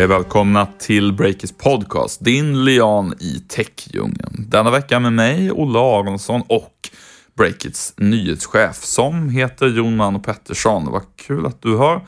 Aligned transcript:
Hej 0.00 0.06
välkomna 0.06 0.66
till 0.78 1.12
Breakers 1.12 1.52
podcast, 1.52 2.24
din 2.24 2.64
lian 2.64 3.14
i 3.20 3.42
techdjungeln. 3.48 4.46
Denna 4.48 4.70
vecka 4.70 5.00
med 5.00 5.12
mig, 5.12 5.50
Olle 5.52 5.78
Aronsson 5.78 6.42
och 6.46 6.74
Breakits 7.36 7.94
nyhetschef 7.96 8.84
som 8.84 9.28
heter 9.28 9.66
Jon 9.66 9.96
Mano 9.96 10.18
Pettersson. 10.18 10.92
Vad 10.92 11.02
kul 11.16 11.46
att 11.46 11.62
du 11.62 11.76
har 11.76 12.06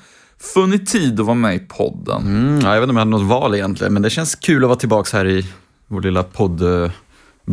funnit 0.54 0.86
tid 0.86 1.20
att 1.20 1.26
vara 1.26 1.34
med 1.34 1.54
i 1.54 1.58
podden. 1.58 2.22
Mm, 2.22 2.60
jag 2.60 2.80
vet 2.80 2.82
inte 2.82 2.90
om 2.90 2.96
jag 2.96 3.00
hade 3.00 3.10
något 3.10 3.28
val 3.28 3.54
egentligen, 3.54 3.92
men 3.92 4.02
det 4.02 4.10
känns 4.10 4.34
kul 4.34 4.64
att 4.64 4.68
vara 4.68 4.78
tillbaka 4.78 5.16
här 5.16 5.26
i 5.26 5.46
vår 5.86 6.00
lilla 6.00 6.22
podd. 6.22 6.62
Eh, 6.62 6.90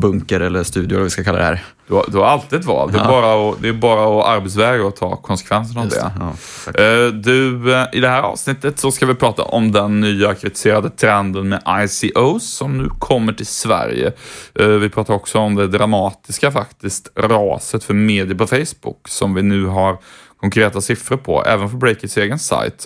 poddbunker 0.01 0.39
eller 0.39 0.63
studio, 0.63 0.87
eller 0.89 0.97
vad 0.97 1.03
vi 1.03 1.09
ska 1.09 1.23
kalla 1.23 1.37
det 1.37 1.43
här. 1.45 1.63
Du 1.87 1.93
har, 1.95 2.05
du 2.07 2.17
har 2.17 2.25
alltid 2.25 2.59
ett 2.59 2.65
val. 2.65 2.91
Det 2.91 2.97
är, 2.97 3.01
Ja. 3.03 3.07
bara 3.07 3.49
att, 3.51 3.61
det 3.61 3.67
är 3.69 3.73
bara 3.73 4.19
att 4.19 4.25
arbetsvägra 4.25 4.85
och 4.85 4.95
ta 4.95 5.15
konsekvenserna 5.15 5.81
av 5.81 5.89
det. 5.89 6.11
ja. 6.19 6.83
Eh, 6.83 7.07
Du, 7.13 7.73
eh, 7.73 7.85
i 7.93 7.99
det 7.99 8.07
här 8.09 8.21
avsnittet 8.21 8.79
så 8.79 8.91
ska 8.91 9.05
vi 9.05 9.13
prata 9.15 9.43
om 9.43 9.71
den 9.71 9.99
nya 10.01 10.35
kritiserade 10.35 10.89
trenden 10.89 11.49
med 11.49 11.61
ICOs 11.83 12.49
som 12.53 12.77
nu 12.77 12.89
kommer 12.99 13.33
till 13.33 13.45
Sverige. 13.47 14.11
Eh, 14.59 14.67
Vi 14.67 14.89
pratar 14.89 15.13
också 15.13 15.39
om 15.39 15.55
det 15.55 15.67
dramatiska 15.67 16.51
faktiskt 16.51 17.11
raset 17.15 17.83
för 17.83 17.93
medier 17.93 18.35
på 18.35 18.47
Facebook 18.47 19.07
som 19.07 19.33
vi 19.33 19.41
nu 19.43 19.65
har 19.65 19.97
konkreta 20.39 20.81
siffror 20.81 21.17
på, 21.17 21.43
även 21.45 21.69
för 21.69 21.77
Breakits 21.77 22.17
egen 22.17 22.39
sajt. 22.39 22.85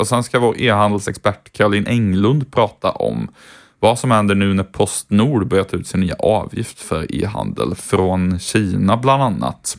Och 0.00 0.06
sen 0.06 0.22
ska 0.22 0.38
vår 0.38 0.60
e-handelsexpert 0.60 1.52
Caroline 1.52 1.86
Englund 1.86 2.52
prata 2.52 2.90
om 2.90 3.28
vad 3.80 3.98
som 3.98 4.10
händer 4.10 4.34
nu 4.34 4.54
när 4.54 4.64
Postnord 4.64 5.48
börjar 5.48 5.64
ta 5.64 5.76
ut 5.76 5.86
sin 5.86 6.00
nya 6.00 6.14
avgift 6.14 6.80
för 6.80 7.14
e-handel 7.14 7.74
från 7.74 8.38
Kina 8.38 8.96
bland 8.96 9.22
annat. 9.22 9.76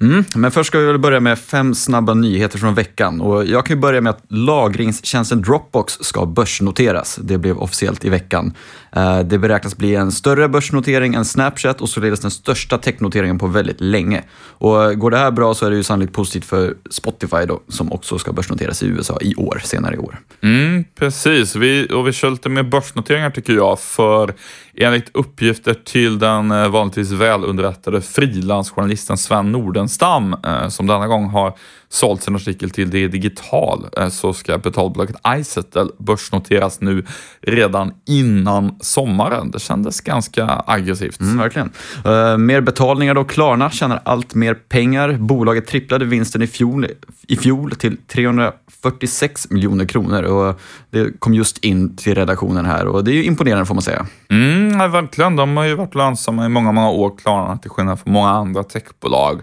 Mm, 0.00 0.24
men 0.34 0.50
först 0.50 0.68
ska 0.68 0.78
vi 0.78 0.86
väl 0.86 0.98
börja 0.98 1.20
med 1.20 1.38
fem 1.38 1.74
snabba 1.74 2.14
nyheter 2.14 2.58
från 2.58 2.74
veckan. 2.74 3.20
Och 3.20 3.44
jag 3.44 3.66
kan 3.66 3.76
ju 3.76 3.80
börja 3.80 4.00
med 4.00 4.10
att 4.10 4.24
lagringstjänsten 4.28 5.42
Dropbox 5.42 5.98
ska 6.00 6.26
börsnoteras. 6.26 7.18
Det 7.22 7.38
blev 7.38 7.58
officiellt 7.58 8.04
i 8.04 8.08
veckan. 8.08 8.54
Eh, 8.92 9.20
det 9.20 9.38
beräknas 9.38 9.76
bli 9.76 9.94
en 9.94 10.12
större 10.12 10.48
börsnotering 10.48 11.14
än 11.14 11.24
Snapchat 11.24 11.80
och 11.80 11.88
således 11.88 12.20
den 12.20 12.30
största 12.30 12.78
technoteringen 12.78 13.38
på 13.38 13.46
väldigt 13.46 13.80
länge. 13.80 14.22
Och 14.44 14.98
går 14.98 15.10
det 15.10 15.18
här 15.18 15.30
bra 15.30 15.54
så 15.54 15.66
är 15.66 15.70
det 15.70 15.76
ju 15.76 15.82
sannolikt 15.82 16.12
positivt 16.12 16.44
för 16.44 16.74
Spotify 16.90 17.46
då, 17.48 17.60
som 17.68 17.92
också 17.92 18.18
ska 18.18 18.32
börsnoteras 18.32 18.82
i 18.82 18.86
USA 18.86 19.18
i 19.20 19.34
år, 19.34 19.60
senare 19.64 19.94
i 19.94 19.98
år. 19.98 20.18
Mm, 20.40 20.84
precis. 20.98 21.56
Vi, 21.56 21.86
och 21.90 22.08
vi 22.08 22.12
kör 22.12 22.30
lite 22.30 22.48
mer 22.48 22.62
börsnoteringar 22.62 23.30
tycker 23.30 23.52
jag, 23.52 23.80
för 23.80 24.34
enligt 24.76 25.10
uppgifter 25.14 25.74
till 25.74 26.18
den 26.18 26.50
eh, 26.50 26.68
vanligtvis 26.68 27.10
välunderrättade 27.10 28.00
frilansjournalisten 28.00 29.18
Sven 29.18 29.52
Nordenstam, 29.52 30.36
eh, 30.46 30.68
som 30.68 30.86
denna 30.86 31.06
gång 31.06 31.28
har 31.28 31.54
sålt 31.92 32.22
sin 32.22 32.36
artikel 32.36 32.70
till 32.70 32.90
Det 32.90 33.08
Digital, 33.08 33.86
eh, 33.96 34.08
så 34.08 34.32
ska 34.32 34.58
betalbolaget 34.58 35.16
iSettle 35.38 35.86
börsnoteras 35.98 36.80
nu 36.80 37.04
redan 37.40 37.92
innan 38.06 38.76
sommaren. 38.80 39.50
Det 39.50 39.60
kändes 39.60 40.00
ganska 40.00 40.62
aggressivt. 40.66 41.20
Mm, 41.20 41.38
verkligen. 41.38 41.70
Eh, 42.04 42.38
mer 42.38 42.60
betalningar 42.60 43.14
då. 43.14 43.24
Klarna 43.24 43.70
tjänar 43.70 44.00
allt 44.04 44.34
mer 44.34 44.54
pengar. 44.54 45.12
Bolaget 45.12 45.66
tripplade 45.66 46.04
vinsten 46.04 46.42
i 46.42 46.46
fjol, 46.46 46.86
i 47.28 47.36
fjol 47.36 47.70
till 47.70 47.96
346 47.96 49.50
miljoner 49.50 49.84
kronor 49.84 50.22
och 50.22 50.60
det 50.90 51.20
kom 51.20 51.34
just 51.34 51.58
in 51.58 51.96
till 51.96 52.14
redaktionen 52.14 52.64
här 52.64 52.86
och 52.86 53.04
det 53.04 53.10
är 53.10 53.14
ju 53.14 53.24
imponerande 53.24 53.66
får 53.66 53.74
man 53.74 53.82
säga. 53.82 54.06
Mm, 54.30 54.92
verkligen. 54.92 55.36
De 55.36 55.56
har 55.56 55.64
ju 55.64 55.74
varit 55.74 55.94
lönsamma 55.94 56.46
i 56.46 56.48
många, 56.48 56.72
många 56.72 56.90
år, 56.90 57.12
Klarna, 57.22 57.58
till 57.58 57.70
skillnad 57.70 58.00
från 58.00 58.12
många 58.12 58.30
andra 58.30 58.62
techbolag. 58.62 59.40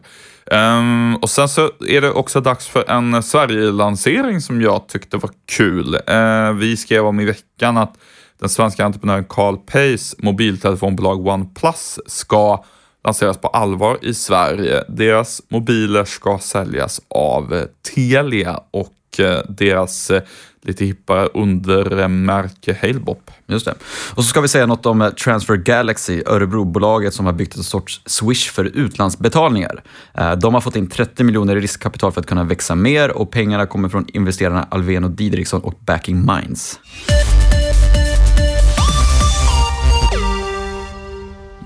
Um, 0.52 1.16
och 1.16 1.30
sen 1.30 1.50
så 1.50 1.72
är 1.88 2.02
det 2.02 2.12
också 2.12 2.42
dags 2.42 2.68
för 2.68 2.90
en 2.90 3.24
Sverige-lansering 3.24 4.42
som 4.42 4.62
jag 4.62 4.88
tyckte 4.88 5.18
var 5.18 5.32
kul. 5.46 5.96
Uh, 5.96 6.52
vi 6.52 6.78
skrev 6.78 7.06
om 7.06 7.20
i 7.20 7.26
veckan 7.26 7.78
att 7.78 7.98
den 8.40 8.50
svenska 8.50 8.86
entreprenören 8.86 9.26
Carl 9.30 9.58
Pays 9.58 10.16
mobiltelefonbolag 10.18 11.28
OnePlus 11.28 12.00
ska 12.06 12.64
lanseras 13.04 13.38
på 13.38 13.48
allvar 13.48 13.98
i 14.02 14.14
Sverige. 14.14 14.84
Deras 14.88 15.42
mobiler 15.48 16.06
ska 16.06 16.40
säljas 16.40 17.02
av 17.08 17.66
Telia 17.96 18.60
och 18.72 19.20
eh, 19.20 19.42
deras 19.50 20.12
eh, 20.12 20.24
lite 20.62 20.86
hippare 20.86 21.26
undermärke 21.26 22.72
eh, 22.72 22.78
Halebop. 22.82 23.32
Just 23.48 23.66
det. 23.66 23.74
Och 24.16 24.24
så 24.24 24.30
ska 24.30 24.42
vi 24.42 24.48
säga 24.48 24.66
något 24.66 24.86
om 24.86 25.02
eh, 25.02 25.10
Transfer 25.10 25.56
Galaxy, 25.56 26.24
Örebrobolaget 26.26 27.14
som 27.14 27.26
har 27.26 27.34
byggt 27.34 27.56
en 27.56 27.64
sorts 27.64 28.02
Swish 28.06 28.52
för 28.52 28.66
utlandsbetalningar. 28.66 29.84
Eh, 30.14 30.32
de 30.32 30.54
har 30.54 30.62
fått 30.62 30.76
in 30.76 30.90
30 30.90 31.24
miljoner 31.24 31.56
i 31.56 31.60
riskkapital 31.60 32.12
för 32.12 32.22
att 32.22 32.28
kunna 32.28 32.44
växa 32.44 32.76
mer 32.76 33.12
och 33.12 33.32
pengarna 33.32 33.66
kommer 33.66 33.90
från 33.90 34.06
investerarna 34.14 34.68
Alvén 34.72 35.04
och 35.04 35.12
Didriksson 35.12 35.62
och 35.62 35.74
Backing 35.86 36.26
Minds. 36.26 36.80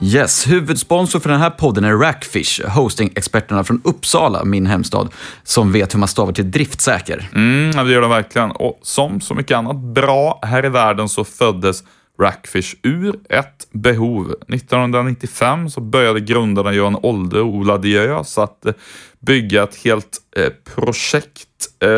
Yes, 0.06 0.47
huvudsponsor 0.47 1.19
för 1.19 1.30
den 1.30 1.40
här 1.40 1.50
podden 1.50 1.84
är 1.84 1.94
Rackfish, 1.94 2.62
hostingexperterna 2.68 3.64
från 3.64 3.81
Uppsala, 3.84 4.44
min 4.44 4.66
hemstad, 4.66 5.09
som 5.44 5.72
vet 5.72 5.94
hur 5.94 6.00
man 6.00 6.08
stavar 6.08 6.34
till 6.34 6.52
driftsäker. 6.52 7.30
Mm, 7.36 7.72
ja, 7.75 7.84
det 7.84 7.91
gör 7.91 8.02
de 8.02 8.09
verkligen. 8.09 8.52
Och 8.52 8.80
som 8.81 9.22
så 9.22 9.34
mycket 9.34 9.58
annat 9.58 9.75
bra 9.75 10.40
här 10.42 10.66
i 10.66 10.69
världen 10.69 11.09
så 11.09 11.24
föddes 11.24 11.84
Rackfish 12.22 12.75
ur 12.81 13.16
ett 13.30 13.68
behov. 13.72 14.36
1995 14.47 15.69
så 15.69 15.81
började 15.81 16.19
grundarna 16.19 16.74
Johan 16.74 16.96
Olde 16.96 17.42
och 17.42 17.47
Ola 17.47 17.78
Diös 17.78 18.38
att 18.38 18.66
eh, 18.66 18.74
bygga 19.25 19.63
ett 19.63 19.75
helt 19.75 20.17
eh, 20.35 20.50
projekt 20.75 21.47
eh, 21.79 21.89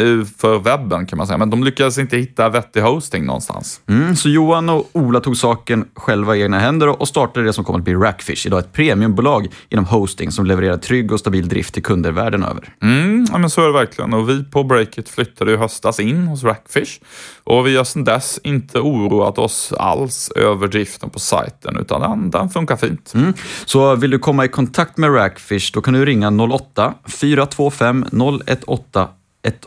eh, 0.00 0.24
för 0.38 0.58
webben 0.58 1.06
kan 1.06 1.16
man 1.16 1.26
säga. 1.26 1.38
Men 1.38 1.50
de 1.50 1.64
lyckades 1.64 1.98
inte 1.98 2.16
hitta 2.16 2.48
vettig 2.48 2.80
hosting 2.80 3.26
någonstans. 3.26 3.80
Mm, 3.86 4.16
så 4.16 4.28
Johan 4.28 4.68
och 4.68 4.88
Ola 4.92 5.20
tog 5.20 5.36
saken 5.36 5.88
själva 5.94 6.36
i 6.36 6.42
egna 6.42 6.58
händer 6.58 6.88
och 7.00 7.08
startade 7.08 7.46
det 7.46 7.52
som 7.52 7.64
kommer 7.64 7.78
att 7.78 7.84
bli 7.84 7.94
Rackfish, 7.94 8.46
idag 8.46 8.58
ett 8.58 8.72
premiumbolag 8.72 9.48
inom 9.68 9.84
hosting 9.84 10.30
som 10.30 10.46
levererar 10.46 10.76
trygg 10.76 11.12
och 11.12 11.20
stabil 11.20 11.48
drift 11.48 11.74
till 11.74 11.82
kunder 11.82 12.12
världen 12.12 12.44
över. 12.44 12.74
Mm, 12.82 13.26
ja, 13.32 13.38
men 13.38 13.50
så 13.50 13.62
är 13.62 13.66
det 13.66 13.72
verkligen. 13.72 14.14
Och 14.14 14.28
vi 14.28 14.44
på 14.44 14.64
Breakit 14.64 15.08
flyttade 15.08 15.52
i 15.52 15.56
höstas 15.56 16.00
in 16.00 16.26
hos 16.26 16.44
Rackfish. 16.44 17.00
Och 17.44 17.66
vi 17.66 17.76
har 17.76 17.84
sedan 17.84 18.04
dess 18.04 18.40
inte 18.44 18.80
oroat 18.80 19.38
oss 19.38 19.72
alls 19.72 20.30
över 20.36 20.68
driften 20.68 21.10
på 21.10 21.18
sajten, 21.18 21.76
utan 21.76 22.00
den, 22.00 22.30
den 22.30 22.48
funkar 22.48 22.76
fint. 22.76 23.12
Mm. 23.14 23.32
Så 23.64 23.94
vill 23.94 24.10
du 24.10 24.18
komma 24.18 24.44
i 24.44 24.48
kontakt 24.48 24.98
med 24.98 25.14
Rackfish, 25.14 25.70
då 25.72 25.80
kan 25.80 25.94
du 25.94 26.04
ringa 26.04 26.30
08 26.30 26.69
425 27.08 28.04
018 28.12 29.08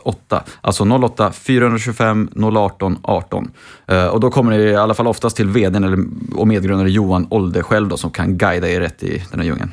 18, 0.04 0.40
alltså 0.60 0.84
08 0.84 1.32
425 1.32 2.28
018 2.56 2.98
18. 3.02 3.50
Och 4.12 4.20
då 4.20 4.30
kommer 4.30 4.58
det 4.58 4.64
i 4.64 4.76
alla 4.76 4.94
fall 4.94 5.06
oftast 5.06 5.36
till 5.36 5.48
vdn 5.48 5.84
eller, 5.84 5.98
och 6.36 6.48
medgrundare 6.48 6.90
Johan 6.90 7.26
Olde 7.30 7.62
själv 7.62 7.88
då, 7.88 7.96
som 7.96 8.10
kan 8.10 8.38
guida 8.38 8.68
er 8.68 8.80
rätt 8.80 9.02
i 9.02 9.22
den 9.30 9.40
här 9.40 9.46
djungeln. 9.46 9.72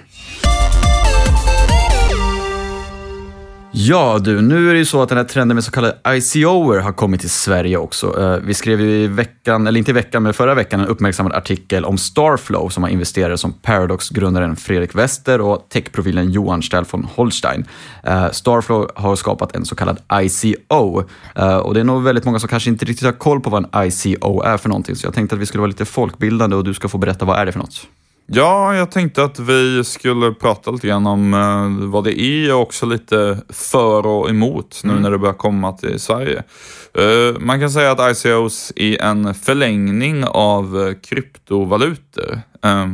Ja 3.73 4.19
du, 4.19 4.41
nu 4.41 4.69
är 4.69 4.73
det 4.73 4.79
ju 4.79 4.85
så 4.85 5.01
att 5.01 5.09
den 5.09 5.17
här 5.17 5.25
trenden 5.25 5.55
med 5.55 5.63
så 5.63 5.71
kallade 5.71 5.97
ICOer 6.07 6.79
har 6.79 6.91
kommit 6.93 7.21
till 7.21 7.29
Sverige 7.29 7.77
också. 7.77 8.21
Eh, 8.21 8.37
vi 8.37 8.53
skrev 8.53 8.81
ju 8.81 8.89
i 8.89 9.07
veckan, 9.07 9.67
eller 9.67 9.77
inte 9.77 9.91
i 9.91 9.93
veckan, 9.93 10.23
men 10.23 10.33
förra 10.33 10.55
veckan 10.55 10.79
en 10.79 10.87
uppmärksammad 10.87 11.33
artikel 11.33 11.85
om 11.85 11.97
Starflow 11.97 12.69
som 12.69 12.83
har 12.83 12.89
investerare 12.89 13.37
som 13.37 13.53
Paradox-grundaren 13.53 14.55
Fredrik 14.55 14.95
Wester 14.95 15.41
och 15.41 15.65
techprofilen 15.69 16.31
Johan 16.31 16.61
Stell 16.61 16.85
von 16.91 17.07
Holstein. 17.15 17.65
Eh, 18.03 18.31
Starflow 18.31 18.91
har 18.95 19.15
skapat 19.15 19.55
en 19.55 19.65
så 19.65 19.75
kallad 19.75 19.99
ICO 20.13 21.03
eh, 21.35 21.57
och 21.57 21.73
det 21.73 21.79
är 21.79 21.83
nog 21.83 22.03
väldigt 22.03 22.25
många 22.25 22.39
som 22.39 22.49
kanske 22.49 22.69
inte 22.69 22.85
riktigt 22.85 23.05
har 23.05 23.13
koll 23.13 23.41
på 23.41 23.49
vad 23.49 23.65
en 23.65 23.87
ICO 23.87 24.41
är 24.41 24.57
för 24.57 24.69
någonting, 24.69 24.95
så 24.95 25.07
jag 25.07 25.13
tänkte 25.13 25.35
att 25.35 25.41
vi 25.41 25.45
skulle 25.45 25.61
vara 25.61 25.67
lite 25.67 25.85
folkbildande 25.85 26.55
och 26.55 26.63
du 26.63 26.73
ska 26.73 26.87
få 26.87 26.97
berätta 26.97 27.25
vad 27.25 27.39
är 27.39 27.45
det 27.45 27.51
för 27.51 27.59
något. 27.59 27.87
Ja, 28.25 28.75
jag 28.75 28.91
tänkte 28.91 29.23
att 29.23 29.39
vi 29.39 29.83
skulle 29.83 30.31
prata 30.31 30.71
lite 30.71 30.87
grann 30.87 31.07
om 31.07 31.33
eh, 31.33 31.89
vad 31.89 32.03
det 32.03 32.21
är 32.21 32.53
och 32.55 32.61
också 32.61 32.85
lite 32.85 33.41
för 33.49 34.05
och 34.05 34.29
emot 34.29 34.81
nu 34.83 34.99
när 34.99 35.11
det 35.11 35.17
börjar 35.17 35.33
komma 35.33 35.71
till 35.71 35.99
Sverige. 35.99 36.43
Eh, 36.93 37.39
man 37.39 37.59
kan 37.59 37.71
säga 37.71 37.91
att 37.91 38.17
ICOs 38.17 38.73
är 38.75 39.01
en 39.01 39.33
förlängning 39.33 40.23
av 40.25 40.87
eh, 40.87 40.93
kryptovalutor. 40.93 42.41
Eh, 42.63 42.87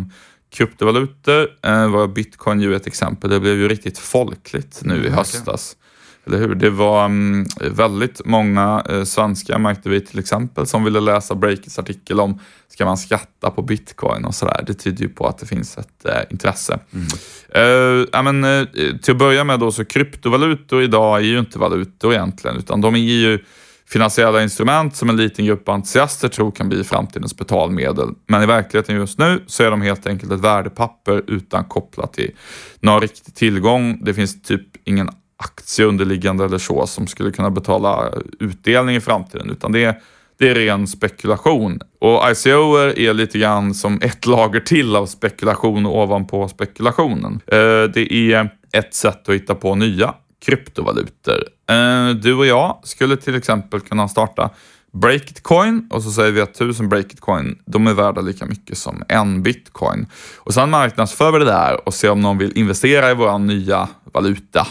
kryptovalutor 0.50 1.47
var 1.88 2.07
bitcoin 2.07 2.62
ju 2.62 2.75
ett 2.75 2.88
exempel. 2.88 3.29
Det 3.29 3.39
blev 3.39 3.56
ju 3.57 3.68
riktigt 3.68 4.00
folkligt 4.00 4.79
nu 4.83 4.94
i 4.94 4.97
verkligen. 4.97 5.18
höstas. 5.18 5.75
Eller 6.27 6.38
hur? 6.38 6.56
Det 6.56 6.69
var 6.69 7.06
mm, 7.06 7.45
väldigt 7.71 8.21
många 8.25 8.83
eh, 8.89 9.03
svenskar 9.03 9.59
märkte 9.59 9.89
vi 9.89 10.01
till 10.01 10.19
exempel 10.19 10.68
som 10.68 10.83
ville 10.83 11.00
läsa 11.00 11.35
Breakits 11.35 11.79
artikel 11.79 12.19
om 12.19 12.39
ska 12.68 12.85
man 12.85 12.97
skatta 12.97 13.51
på 13.51 13.62
bitcoin 13.62 14.25
och 14.25 14.35
sådär. 14.35 14.63
Det 14.68 14.74
tyder 14.74 15.03
ju 15.03 15.09
på 15.09 15.27
att 15.27 15.38
det 15.38 15.45
finns 15.45 15.77
ett 15.77 16.06
eh, 16.06 16.21
intresse. 16.29 16.79
Eh, 17.50 17.62
ja, 18.12 18.21
men, 18.21 18.68
till 19.01 19.12
att 19.12 19.18
börja 19.18 19.44
med 19.44 19.59
då 19.59 19.71
så 19.71 19.85
kryptovalutor 19.85 20.83
idag 20.83 21.18
är 21.18 21.24
ju 21.24 21.39
inte 21.39 21.59
valutor 21.59 22.13
egentligen 22.13 22.57
utan 22.57 22.81
de 22.81 22.95
är 22.95 23.00
ju 23.00 23.39
finansiella 23.88 24.44
instrument 24.44 24.95
som 24.95 25.09
en 25.09 25.18
liten 25.18 25.45
grupp 25.45 25.69
entusiaster 25.69 26.27
tror 26.27 26.51
kan 26.51 26.69
bli 26.69 26.83
framtidens 26.83 27.38
betalmedel. 27.38 28.09
Men 28.27 28.44
i 28.44 28.45
verkligheten 28.45 28.95
just 28.95 29.19
nu 29.19 29.44
så 29.47 29.63
är 29.63 29.71
de 29.71 29.81
helt 29.81 30.07
enkelt 30.07 30.31
ett 30.31 30.39
värdepapper 30.39 31.24
utan 31.27 31.65
kopplat 31.65 32.13
till 32.13 32.31
någon 32.79 33.01
riktig 33.01 33.35
tillgång. 33.35 34.00
Det 34.03 34.13
finns 34.13 34.41
typ 34.41 34.62
ingen 34.83 35.09
aktie 35.38 35.86
underliggande 35.86 36.45
eller 36.45 36.57
så 36.57 36.88
som 36.88 37.07
skulle 37.07 37.31
kunna 37.31 37.50
betala 37.50 38.12
utdelning 38.39 38.95
i 38.95 39.01
framtiden 39.01 39.50
utan 39.50 39.72
det 39.72 39.84
är 39.84 40.01
det 40.39 40.50
är 40.50 40.56
ren 40.56 40.88
spekulation. 40.88 41.80
Och 42.00 42.31
ICO 42.31 42.75
är 42.78 43.13
lite 43.13 43.39
grann 43.39 43.74
som 43.74 44.00
ett 44.01 44.25
lager 44.25 44.60
till 44.60 44.95
av 44.95 45.06
spekulation 45.06 45.86
ovanpå 45.86 46.48
spekulationen. 46.48 47.39
Eh, 47.48 47.84
det 47.94 48.13
är 48.13 48.50
ett 48.72 48.94
sätt 48.94 49.30
att 49.30 49.36
hitta 49.36 49.56
på 49.56 49.75
nya 49.75 50.13
kryptovalutor. 50.45 51.44
Eh, 51.69 52.10
du 52.10 52.34
och 52.34 52.45
jag 52.45 52.80
skulle 52.84 53.18
till 53.18 53.36
exempel 53.36 53.80
kunna 53.80 54.07
starta 54.07 54.50
Breakitcoin 54.94 55.88
och 55.89 56.04
så 56.04 56.12
säger 56.12 56.31
vi 56.31 56.42
att 56.42 56.54
tusen 56.54 56.89
Breakitcoin, 56.89 57.60
de 57.66 57.88
är 57.88 57.94
värda 57.94 58.22
lika 58.22 58.45
mycket 58.45 58.78
som 58.78 59.04
en 59.10 59.44
bitcoin. 59.44 60.07
Och 60.38 60.54
sen 60.54 60.69
marknadsför 60.69 61.31
vi 61.31 61.39
det 61.39 61.45
där 61.45 61.88
och 61.88 61.94
ser 61.94 62.12
om 62.12 62.22
någon 62.22 62.38
vill 62.38 62.57
investera 62.57 63.12
i 63.12 63.13
vår 63.13 63.39
nya 63.39 63.89
valuta. 64.13 64.68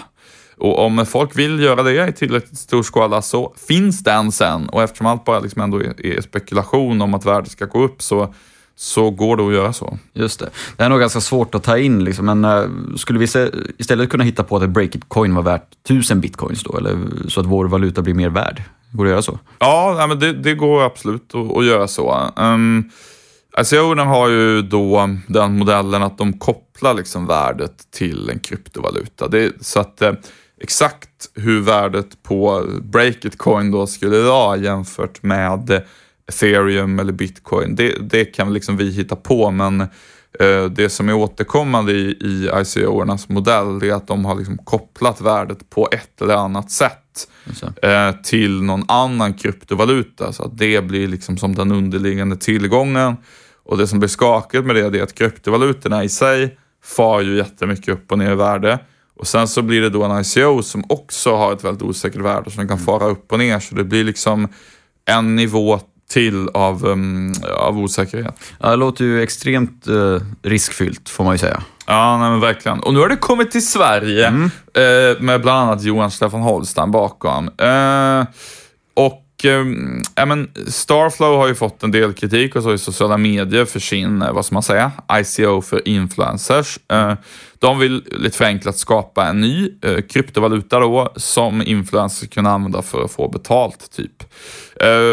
Och 0.58 0.78
om 0.78 1.06
folk 1.06 1.38
vill 1.38 1.60
göra 1.60 1.82
det 1.82 2.08
i 2.08 2.12
tillräckligt 2.12 2.58
stor 2.58 2.82
skala 2.82 3.22
så 3.22 3.54
finns 3.68 4.02
den 4.02 4.32
sen. 4.32 4.68
Och 4.68 4.82
eftersom 4.82 5.06
allt 5.06 5.24
bara 5.24 5.40
liksom 5.40 5.62
ändå 5.62 5.82
är 5.82 6.20
spekulation 6.20 7.02
om 7.02 7.14
att 7.14 7.24
värdet 7.24 7.50
ska 7.50 7.64
gå 7.64 7.82
upp 7.82 8.02
så 8.02 8.34
så 8.78 9.10
går 9.10 9.36
det 9.36 9.46
att 9.46 9.52
göra 9.52 9.72
så. 9.72 9.98
Just 10.12 10.40
det. 10.40 10.50
Det 10.76 10.84
är 10.84 10.88
nog 10.88 11.00
ganska 11.00 11.20
svårt 11.20 11.54
att 11.54 11.62
ta 11.62 11.78
in, 11.78 12.04
liksom, 12.04 12.26
men 12.26 12.44
uh, 12.44 12.96
skulle 12.96 13.18
vi 13.18 13.26
se, 13.26 13.50
istället 13.78 14.10
kunna 14.10 14.24
hitta 14.24 14.42
på 14.42 14.56
att 14.56 14.62
ett 14.62 14.70
break-it-coin 14.70 15.34
var 15.34 15.42
värt 15.42 15.68
tusen 15.88 16.20
bitcoins 16.20 16.62
då, 16.62 16.76
eller 16.76 16.98
så 17.28 17.40
att 17.40 17.46
vår 17.46 17.64
valuta 17.64 18.02
blir 18.02 18.14
mer 18.14 18.28
värd? 18.28 18.62
Går 18.92 19.04
det 19.04 19.10
att 19.10 19.12
göra 19.12 19.22
så? 19.22 19.38
Ja, 19.58 20.06
men 20.08 20.18
det, 20.18 20.32
det 20.32 20.54
går 20.54 20.82
absolut 20.82 21.34
att, 21.34 21.56
att 21.56 21.64
göra 21.64 21.88
så. 21.88 22.30
Um, 22.36 22.90
ICO 23.60 23.94
har 23.94 24.28
ju 24.28 24.62
då 24.62 25.10
den 25.26 25.58
modellen 25.58 26.02
att 26.02 26.18
de 26.18 26.32
kopplar 26.32 26.94
liksom 26.94 27.26
värdet 27.26 27.90
till 27.90 28.30
en 28.30 28.38
kryptovaluta. 28.38 29.28
Det, 29.28 29.52
så 29.60 29.80
att 29.80 30.02
eh, 30.02 30.12
exakt 30.60 31.30
hur 31.34 31.60
värdet 31.60 32.22
på 32.22 32.64
Breakit-coin 32.82 33.72
då 33.72 33.86
skulle 33.86 34.22
vara 34.22 34.56
jämfört 34.56 35.22
med 35.22 35.82
ethereum 36.28 36.98
eller 36.98 37.12
bitcoin, 37.12 37.76
det, 37.76 38.10
det 38.10 38.24
kan 38.24 38.52
liksom 38.52 38.76
vi 38.76 38.90
hitta 38.90 39.16
på 39.16 39.50
men 39.50 39.80
eh, 40.40 40.64
det 40.70 40.88
som 40.88 41.08
är 41.08 41.14
återkommande 41.14 41.92
i, 41.92 42.10
i 42.20 42.50
ICO-ernas 42.54 43.28
modell 43.28 43.82
är 43.82 43.92
att 43.92 44.08
de 44.08 44.24
har 44.24 44.34
liksom 44.34 44.58
kopplat 44.58 45.20
värdet 45.20 45.70
på 45.70 45.88
ett 45.92 46.22
eller 46.22 46.34
annat 46.34 46.70
sätt 46.70 47.28
eh, 47.82 48.12
till 48.22 48.62
någon 48.62 48.84
annan 48.88 49.34
kryptovaluta 49.34 50.32
så 50.32 50.42
att 50.42 50.58
det 50.58 50.84
blir 50.84 51.08
liksom 51.08 51.36
som 51.36 51.54
den 51.54 51.72
underliggande 51.72 52.36
tillgången. 52.36 53.16
Och 53.64 53.78
det 53.78 53.86
som 53.86 53.98
blir 53.98 54.08
skakigt 54.08 54.64
med 54.64 54.76
det 54.76 54.98
är 54.98 55.02
att 55.02 55.14
kryptovalutorna 55.14 56.04
i 56.04 56.08
sig 56.08 56.58
far 56.84 57.20
ju 57.20 57.36
jättemycket 57.36 57.88
upp 57.88 58.12
och 58.12 58.18
ner 58.18 58.32
i 58.32 58.34
värde. 58.34 58.78
Och 59.16 59.26
sen 59.26 59.48
så 59.48 59.62
blir 59.62 59.80
det 59.80 59.90
då 59.90 60.04
en 60.04 60.20
ICO 60.20 60.62
som 60.62 60.84
också 60.88 61.36
har 61.36 61.52
ett 61.52 61.64
väldigt 61.64 61.82
osäkert 61.82 62.20
värde 62.20 62.50
som 62.50 62.68
kan 62.68 62.78
fara 62.78 63.04
upp 63.04 63.32
och 63.32 63.38
ner. 63.38 63.60
Så 63.60 63.74
det 63.74 63.84
blir 63.84 64.04
liksom 64.04 64.48
en 65.04 65.36
nivå 65.36 65.80
till 66.10 66.48
av, 66.54 66.86
um, 66.86 67.34
av 67.58 67.78
osäkerhet. 67.78 68.34
Ja, 68.60 68.70
det 68.70 68.76
låter 68.76 69.04
ju 69.04 69.22
extremt 69.22 69.88
uh, 69.88 70.20
riskfyllt 70.42 71.08
får 71.08 71.24
man 71.24 71.34
ju 71.34 71.38
säga. 71.38 71.62
Ja, 71.86 72.18
nej, 72.18 72.30
men 72.30 72.40
verkligen. 72.40 72.80
Och 72.80 72.94
nu 72.94 73.00
har 73.00 73.08
det 73.08 73.16
kommit 73.16 73.50
till 73.50 73.66
Sverige 73.66 74.26
mm. 74.26 74.42
uh, 74.44 75.22
med 75.22 75.42
bland 75.42 75.58
annat 75.60 75.82
Johan 75.82 76.10
Stefan 76.10 76.40
Holstein 76.40 76.90
bakom. 76.90 77.44
Uh, 77.48 78.24
Ehm, 79.46 80.02
ja, 80.14 80.26
men 80.26 80.50
Starflow 80.66 81.36
har 81.36 81.48
ju 81.48 81.54
fått 81.54 81.82
en 81.82 81.90
del 81.90 82.12
kritik 82.12 82.56
och 82.56 82.62
så 82.62 82.72
i 82.72 82.78
sociala 82.78 83.16
medier 83.16 83.64
för 83.64 83.80
sin, 83.80 84.22
eh, 84.22 84.32
vad 84.32 84.44
ska 84.44 84.54
man 84.54 84.62
säga, 84.62 84.92
ICO 85.12 85.62
för 85.62 85.88
influencers. 85.88 86.78
Eh, 86.92 87.12
de 87.58 87.78
vill 87.78 88.04
lite 88.10 88.36
förenklat 88.36 88.76
skapa 88.76 89.26
en 89.26 89.40
ny 89.40 89.70
eh, 89.82 90.00
kryptovaluta 90.00 90.80
då 90.80 91.12
som 91.16 91.62
influencers 91.62 92.28
kan 92.28 92.46
använda 92.46 92.82
för 92.82 93.04
att 93.04 93.12
få 93.12 93.28
betalt 93.28 93.90
typ. 93.96 94.24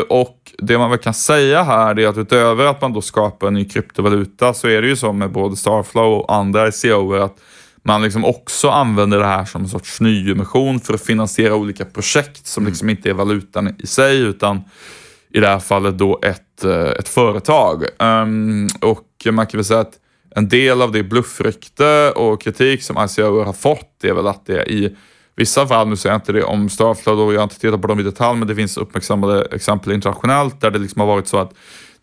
Och 0.10 0.38
det 0.58 0.78
man 0.78 0.90
väl 0.90 1.00
kan 1.00 1.14
säga 1.14 1.64
här 1.64 2.00
är 2.00 2.08
att 2.08 2.18
utöver 2.18 2.66
att 2.66 2.82
man 2.82 2.94
då 2.94 3.02
skapar 3.02 3.48
en 3.48 3.54
ny 3.54 3.66
kryptovaluta 3.66 4.54
så 4.54 4.68
är 4.68 4.82
det 4.82 4.88
ju 4.88 4.96
så 4.96 5.14
med 5.14 5.32
både 5.32 5.56
Starflow 5.56 6.14
och 6.14 6.34
andra 6.34 6.68
ICO 6.68 7.14
att 7.14 7.38
man 7.84 8.02
liksom 8.02 8.26
också 8.26 8.70
använder 8.70 9.20
det 9.20 9.26
här 9.26 9.46
som 9.46 9.62
en 9.62 9.70
sorts 9.70 10.02
nyemission 10.02 10.80
för 10.80 10.94
att 10.94 11.02
finansiera 11.02 11.56
olika 11.56 11.86
projekt 11.86 12.48
som 12.48 12.66
liksom 12.66 12.90
inte 12.90 13.10
är 13.10 13.14
valutan 13.14 13.76
i 13.80 13.88
sig 13.88 14.20
utan 14.20 14.62
i 15.30 15.40
det 15.40 15.48
här 15.48 15.60
fallet 15.60 15.98
då 15.98 16.20
ett, 16.24 16.64
eh, 16.64 16.92
ett 17.00 17.10
företag. 17.10 17.84
Um, 18.00 18.68
och 18.82 19.28
man 19.32 19.48
kan 19.48 19.58
väl 19.58 19.66
säga 19.66 19.80
att 19.80 19.94
en 20.36 20.50
del 20.50 20.82
av 20.82 20.92
det 20.92 21.04
bluffrykte 21.04 22.12
och 22.12 22.42
kritik 22.42 22.84
som 22.84 23.06
ICO 23.06 23.44
har 23.44 23.54
fått 23.54 24.04
är 24.04 24.14
väl 24.14 24.28
att 24.28 24.46
det 24.46 24.72
i 24.72 24.96
vissa 25.36 25.68
fall, 25.68 25.88
nu 25.88 25.96
säger 25.96 26.14
jag 26.14 26.18
inte 26.18 26.32
det 26.32 26.44
om 26.44 26.70
Starflow 26.70 27.20
och 27.20 27.34
jag 27.34 27.40
har 27.40 27.44
inte 27.44 27.60
tittat 27.60 27.82
på 27.82 27.88
dem 27.88 28.00
i 28.00 28.04
detalj, 28.04 28.40
men 28.40 28.48
det 28.48 28.56
finns 28.56 28.78
uppmärksammade 28.78 29.48
exempel 29.52 29.92
internationellt 29.92 30.62
där 30.62 30.72
det 30.72 30.80
liksom 30.80 31.00
har 31.00 31.08
varit 31.08 31.28
så 31.28 31.38
att 31.38 31.54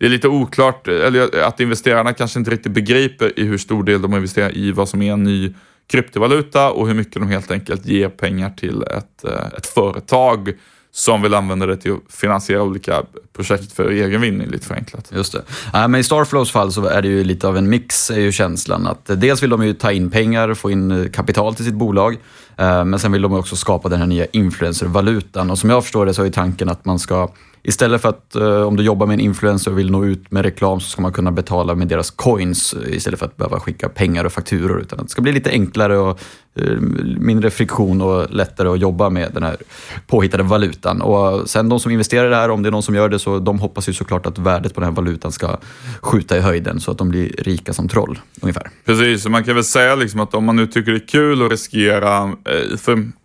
det 0.00 0.06
är 0.06 0.10
lite 0.10 0.28
oklart, 0.28 0.88
eller 0.88 1.42
att 1.42 1.60
investerarna 1.60 2.12
kanske 2.12 2.38
inte 2.38 2.50
riktigt 2.50 2.72
begriper 2.72 3.40
i 3.40 3.44
hur 3.44 3.58
stor 3.58 3.84
del 3.84 4.02
de 4.02 4.14
investerar 4.14 4.56
i 4.56 4.72
vad 4.72 4.88
som 4.88 5.02
är 5.02 5.12
en 5.12 5.24
ny 5.24 5.54
kryptovaluta 5.90 6.70
och 6.70 6.88
hur 6.88 6.94
mycket 6.94 7.14
de 7.14 7.28
helt 7.28 7.50
enkelt 7.50 7.86
ger 7.86 8.08
pengar 8.08 8.50
till 8.50 8.82
ett, 8.82 9.24
eh, 9.24 9.46
ett 9.56 9.66
företag 9.66 10.52
som 10.92 11.22
vill 11.22 11.34
använda 11.34 11.66
det 11.66 11.76
till 11.76 11.92
att 11.92 12.12
finansiera 12.12 12.62
olika 12.62 13.02
projekt 13.32 13.72
för 13.72 13.90
egen 13.90 14.20
vinning, 14.20 14.48
lite 14.48 14.66
förenklat. 14.66 15.12
Just 15.14 15.32
det. 15.32 15.42
Äh, 15.78 15.88
men 15.88 16.00
I 16.00 16.02
Starflows 16.02 16.50
fall 16.50 16.72
så 16.72 16.86
är 16.86 17.02
det 17.02 17.08
ju 17.08 17.24
lite 17.24 17.48
av 17.48 17.56
en 17.56 17.68
mix, 17.68 18.10
är 18.10 18.20
ju 18.20 18.32
känslan. 18.32 18.86
Att 18.86 19.10
dels 19.20 19.42
vill 19.42 19.50
de 19.50 19.66
ju 19.66 19.74
ta 19.74 19.92
in 19.92 20.10
pengar, 20.10 20.54
få 20.54 20.70
in 20.70 20.90
eh, 20.90 21.10
kapital 21.10 21.54
till 21.54 21.64
sitt 21.64 21.74
bolag, 21.74 22.16
eh, 22.56 22.84
men 22.84 22.98
sen 22.98 23.12
vill 23.12 23.22
de 23.22 23.32
också 23.32 23.56
skapa 23.56 23.88
den 23.88 23.98
här 23.98 24.06
nya 24.06 24.26
influencervalutan. 24.26 25.50
Och 25.50 25.58
som 25.58 25.70
jag 25.70 25.82
förstår 25.82 26.06
det 26.06 26.14
så 26.14 26.24
är 26.24 26.30
tanken 26.30 26.68
att 26.68 26.84
man 26.84 26.98
ska 26.98 27.30
Istället 27.62 28.02
för 28.02 28.08
att 28.08 28.36
eh, 28.36 28.62
om 28.62 28.76
du 28.76 28.82
jobbar 28.82 29.06
med 29.06 29.14
en 29.14 29.20
influencer 29.20 29.70
och 29.70 29.78
vill 29.78 29.90
nå 29.90 30.04
ut 30.04 30.30
med 30.30 30.42
reklam 30.42 30.80
så 30.80 30.90
ska 30.90 31.02
man 31.02 31.12
kunna 31.12 31.32
betala 31.32 31.74
med 31.74 31.88
deras 31.88 32.10
coins 32.10 32.74
eh, 32.74 32.96
istället 32.96 33.18
för 33.18 33.26
att 33.26 33.36
behöva 33.36 33.60
skicka 33.60 33.88
pengar 33.88 34.24
och 34.24 34.32
fakturor. 34.32 34.80
Utan 34.80 34.98
det 35.02 35.08
ska 35.08 35.22
bli 35.22 35.32
lite 35.32 35.50
enklare 35.50 35.98
och 35.98 36.20
eh, 36.54 36.80
mindre 37.18 37.50
friktion 37.50 38.02
och 38.02 38.30
lättare 38.30 38.68
att 38.68 38.80
jobba 38.80 39.10
med 39.10 39.30
den 39.34 39.42
här 39.42 39.56
påhittade 40.06 40.42
valutan. 40.42 41.02
Och 41.02 41.50
sen 41.50 41.68
de 41.68 41.80
som 41.80 41.92
investerar 41.92 42.26
i 42.26 42.30
det 42.30 42.36
här, 42.36 42.50
om 42.50 42.62
det 42.62 42.68
är 42.68 42.70
någon 42.70 42.82
som 42.82 42.94
gör 42.94 43.08
det, 43.08 43.18
så 43.18 43.38
de 43.38 43.58
hoppas 43.58 43.88
ju 43.88 43.92
såklart 43.92 44.26
att 44.26 44.38
värdet 44.38 44.74
på 44.74 44.80
den 44.80 44.88
här 44.88 44.96
valutan 44.96 45.32
ska 45.32 45.56
skjuta 46.00 46.36
i 46.36 46.40
höjden 46.40 46.80
så 46.80 46.90
att 46.90 46.98
de 46.98 47.08
blir 47.08 47.34
rika 47.38 47.72
som 47.72 47.88
troll, 47.88 48.18
ungefär. 48.40 48.70
Precis, 48.84 49.26
man 49.26 49.44
kan 49.44 49.54
väl 49.54 49.64
säga 49.64 49.94
liksom 49.94 50.20
att 50.20 50.34
om 50.34 50.44
man 50.44 50.56
nu 50.56 50.66
tycker 50.66 50.92
det 50.92 50.98
är 50.98 51.08
kul 51.08 51.42
att 51.42 51.50
riskera, 51.50 52.24
eh, 52.24 52.76
för 52.76 53.19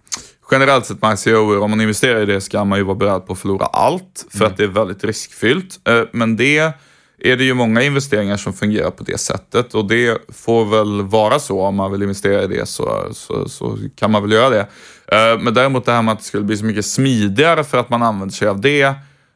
generellt 0.52 0.86
sett 0.86 1.02
med 1.02 1.14
ICO, 1.14 1.60
om 1.60 1.70
man 1.70 1.82
investerar 1.82 2.22
i 2.22 2.26
det 2.26 2.42
ska 2.42 2.64
man 2.64 2.78
ju 2.78 2.84
vara 2.84 2.96
beredd 2.96 3.28
på 3.28 3.34
att 3.34 3.40
förlora 3.40 3.66
allt 3.66 4.26
för 4.30 4.40
mm. 4.40 4.52
att 4.52 4.58
det 4.58 4.64
är 4.64 4.68
väldigt 4.68 5.04
riskfyllt. 5.04 5.88
Eh, 5.88 6.02
men 6.12 6.36
det 6.36 6.74
är 7.20 7.38
det 7.38 7.44
ju 7.44 7.54
många 7.54 7.82
investeringar 7.82 8.38
som 8.38 8.54
fungerar 8.54 8.92
på 8.92 9.04
det 9.04 9.18
sättet 9.18 9.76
och 9.76 9.88
det 9.88 10.18
får 10.34 10.66
väl 10.66 11.02
vara 11.02 11.40
så 11.40 11.62
om 11.62 11.76
man 11.76 11.92
vill 11.92 12.02
investera 12.02 12.44
i 12.44 12.48
det 12.48 12.66
så, 12.66 13.08
så, 13.12 13.50
så 13.50 13.78
kan 13.96 14.12
man 14.12 14.22
väl 14.22 14.32
göra 14.32 14.50
det. 14.50 14.68
Eh, 15.08 15.40
men 15.40 15.54
däremot 15.54 15.86
det 15.86 15.92
här 15.92 16.02
med 16.02 16.12
att 16.12 16.20
det 16.20 16.26
skulle 16.26 16.44
bli 16.44 16.58
så 16.58 16.66
mycket 16.66 16.86
smidigare 16.86 17.64
för 17.64 17.78
att 17.78 17.90
man 17.90 18.04
använder 18.04 18.36
sig 18.36 18.48
av 18.48 18.62
det, 18.62 18.94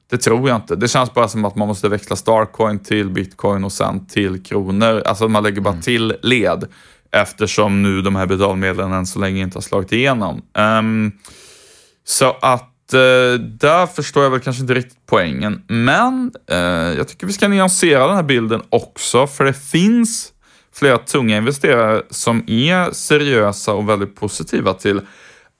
det 0.10 0.18
tror 0.18 0.50
jag 0.50 0.56
inte. 0.56 0.76
Det 0.76 0.88
känns 0.88 1.14
bara 1.14 1.28
som 1.28 1.46
att 1.46 1.56
man 1.56 1.68
måste 1.68 1.90
växla 1.90 2.16
Starcoin 2.16 2.80
till 2.80 3.10
bitcoin 3.10 3.64
och 3.64 3.72
sen 3.72 4.08
till 4.08 4.44
kronor. 4.44 5.04
Alltså 5.06 5.28
man 5.28 5.44
lägger 5.44 5.62
bara 5.62 5.70
mm. 5.70 5.82
till 5.82 6.16
led 6.22 6.68
eftersom 7.12 7.84
nu 7.84 8.02
de 8.02 8.16
här 8.16 8.26
betalmedlen 8.26 8.94
än 8.94 9.06
så 9.06 9.20
länge 9.20 9.42
inte 9.42 9.58
har 9.58 9.62
slagit 9.62 9.92
igenom. 9.92 10.42
Um, 10.58 11.12
så 12.04 12.38
att 12.42 12.94
uh, 12.94 13.40
där 13.40 13.86
förstår 13.88 14.24
jag 14.24 14.30
väl 14.30 14.40
kanske 14.40 14.62
inte 14.62 14.74
riktigt 14.74 15.06
poängen. 15.06 15.64
Men 15.68 16.32
uh, 16.52 16.58
jag 16.98 17.08
tycker 17.08 17.28
vi 17.28 17.34
ska 17.34 17.48
nyansera 17.48 18.08
den 18.08 18.16
här 18.16 18.24
bilden 18.24 18.62
också, 18.70 19.28
för 19.28 19.46
det 19.46 19.54
finns 19.54 20.34
flera 20.74 20.98
tunga 20.98 21.38
investerare 21.38 22.02
som 22.10 22.44
är 22.48 22.92
seriösa 22.92 23.74
och 23.74 23.90
väldigt 23.90 24.16
positiva 24.16 24.74
till 24.74 25.02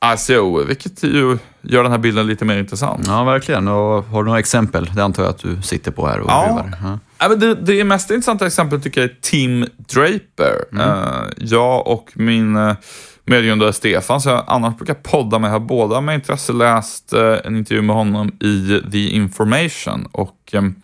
ICO, 0.06 0.64
vilket 0.64 1.04
ju 1.04 1.38
gör 1.62 1.84
den 1.84 1.92
här 1.92 2.00
bilden 2.00 2.28
lite 2.28 2.46
mer 2.46 2.58
intressant. 2.58 3.08
Ja, 3.08 3.24
verkligen. 3.24 3.68
Och 3.68 4.04
har 4.04 4.24
du 4.24 4.28
några 4.28 4.40
exempel? 4.40 4.92
Det 4.96 5.04
antar 5.04 5.24
jag 5.24 5.30
att 5.30 5.40
du 5.40 5.62
sitter 5.62 5.92
på 5.92 6.08
här 6.08 6.20
och 6.20 6.30
ja. 6.30 6.66
Ja. 6.82 7.00
Ja 7.20 7.30
men 7.30 7.40
det, 7.40 7.56
det 7.56 7.84
mest 7.84 8.12
intressanta 8.12 8.48
exemplet 8.48 8.84
tycker 8.84 9.02
jag 9.02 9.10
är 9.10 9.18
Tim 9.22 9.66
Draper. 9.78 10.66
Mm. 10.72 10.90
Uh, 10.90 11.30
jag 11.38 11.88
och 11.88 12.12
min 12.14 12.56
uh, 12.56 12.74
medgrundare 13.26 13.74
Stefan, 13.74 14.22
så 14.22 14.30
jag 14.30 14.44
annars 14.48 14.78
brukar 14.78 14.94
podda 14.94 15.40
med, 15.40 15.52
har 15.52 15.60
båda 15.60 16.02
med 16.02 16.16
intresse 16.16 16.54
läst 16.54 17.14
uh, 17.14 17.38
en 17.44 17.56
intervju 17.56 17.82
med 17.82 17.96
honom 17.96 18.32
i 18.40 18.82
The 18.92 19.10
Information. 19.10 20.08
Och 20.12 20.54
um, 20.54 20.76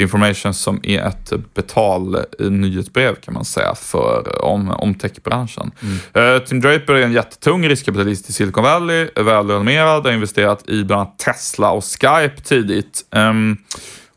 Information 0.00 0.54
som 0.54 0.80
är 0.82 1.02
ett 1.02 1.32
betal-nyhetsbrev 1.54 3.14
kan 3.14 3.34
man 3.34 3.44
säga 3.44 3.74
för, 3.74 4.44
om, 4.44 4.70
om 4.70 4.94
techbranschen. 4.94 5.70
Mm. 6.14 6.34
Uh, 6.34 6.42
Tim 6.42 6.60
Draper 6.60 6.94
är 6.94 7.02
en 7.02 7.12
jättetung 7.12 7.68
riskkapitalist 7.68 8.30
i 8.30 8.32
Silicon 8.32 8.64
Valley, 8.64 9.08
välrenommerad, 9.16 10.06
har 10.06 10.12
investerat 10.12 10.68
i 10.68 10.84
bland 10.84 11.00
annat 11.00 11.18
Tesla 11.18 11.70
och 11.70 11.84
Skype 11.84 12.42
tidigt. 12.42 13.04
Um, 13.10 13.56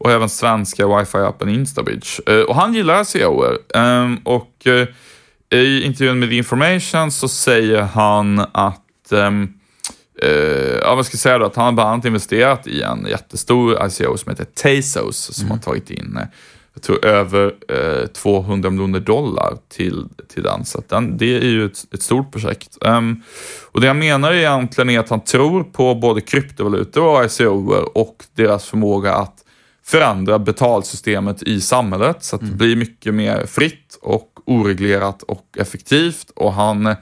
och 0.04 0.12
även 0.12 0.30
svenska 0.30 0.86
wifi-appen 0.86 1.50
Instabridge. 1.50 2.22
Uh, 2.30 2.42
och 2.42 2.56
han 2.56 2.74
gillar 2.74 3.04
SEOer. 3.04 3.58
Ehm, 3.76 4.18
och 4.24 4.68
uh, 4.68 4.88
i 5.52 5.84
intervjun 5.84 6.20
med 6.20 6.30
The 6.30 6.36
Information 6.36 7.12
så 7.12 7.28
säger 7.28 7.82
han 7.82 8.40
att 8.40 9.12
um, 9.12 9.54
eh, 10.22 10.78
ja, 10.82 11.04
ska 11.04 11.18
säga 11.18 11.38
då, 11.38 11.46
att 11.46 11.56
han 11.56 11.66
har 11.66 11.72
bland 11.72 11.90
annat 11.90 12.06
investerat 12.06 12.68
i 12.68 12.82
en 12.82 13.06
jättestor 13.10 13.86
ICO 13.86 14.18
som 14.18 14.30
heter 14.30 14.46
Tezos 14.46 15.36
som 15.36 15.52
har 15.52 15.58
tagit 15.58 15.90
in 15.90 16.18
eh, 16.18 16.28
jag 16.74 16.84
tror 16.84 17.06
över 17.06 17.54
eh, 17.70 18.08
200 18.08 18.70
miljoner 18.70 19.00
dollar 19.00 19.58
till, 19.70 20.06
till 20.34 20.44
den. 20.44 20.66
Så 20.66 20.82
den, 20.88 21.18
det 21.18 21.38
är 21.38 21.50
ju 21.50 21.66
ett, 21.66 21.94
ett 21.94 22.02
stort 22.02 22.32
projekt. 22.32 22.78
Um, 22.82 23.24
och 23.72 23.82
det 23.82 23.88
jag 23.88 23.96
menar 23.96 24.34
egentligen 24.34 24.90
är 24.90 25.00
att 25.00 25.10
han 25.10 25.24
tror 25.24 25.64
på 25.64 25.96
både 25.96 26.22
kryptovalutor 26.22 27.04
och 27.04 27.26
ICOer 27.26 27.98
och 27.98 28.24
deras 28.36 28.66
förmåga 28.66 29.14
att 29.14 29.36
förändra 29.86 30.40
betalsystemet 30.40 31.44
i 31.44 31.62
samhället 31.62 32.24
så 32.24 32.36
att 32.36 32.42
det 32.42 32.56
blir 32.56 32.76
mycket 32.76 33.14
mer 33.14 33.46
fritt 33.46 34.00
och 34.02 34.30
oreglerat 34.46 35.24
och 35.24 35.58
effektivt. 35.58 36.32
Och 36.36 36.54
han 36.54 36.96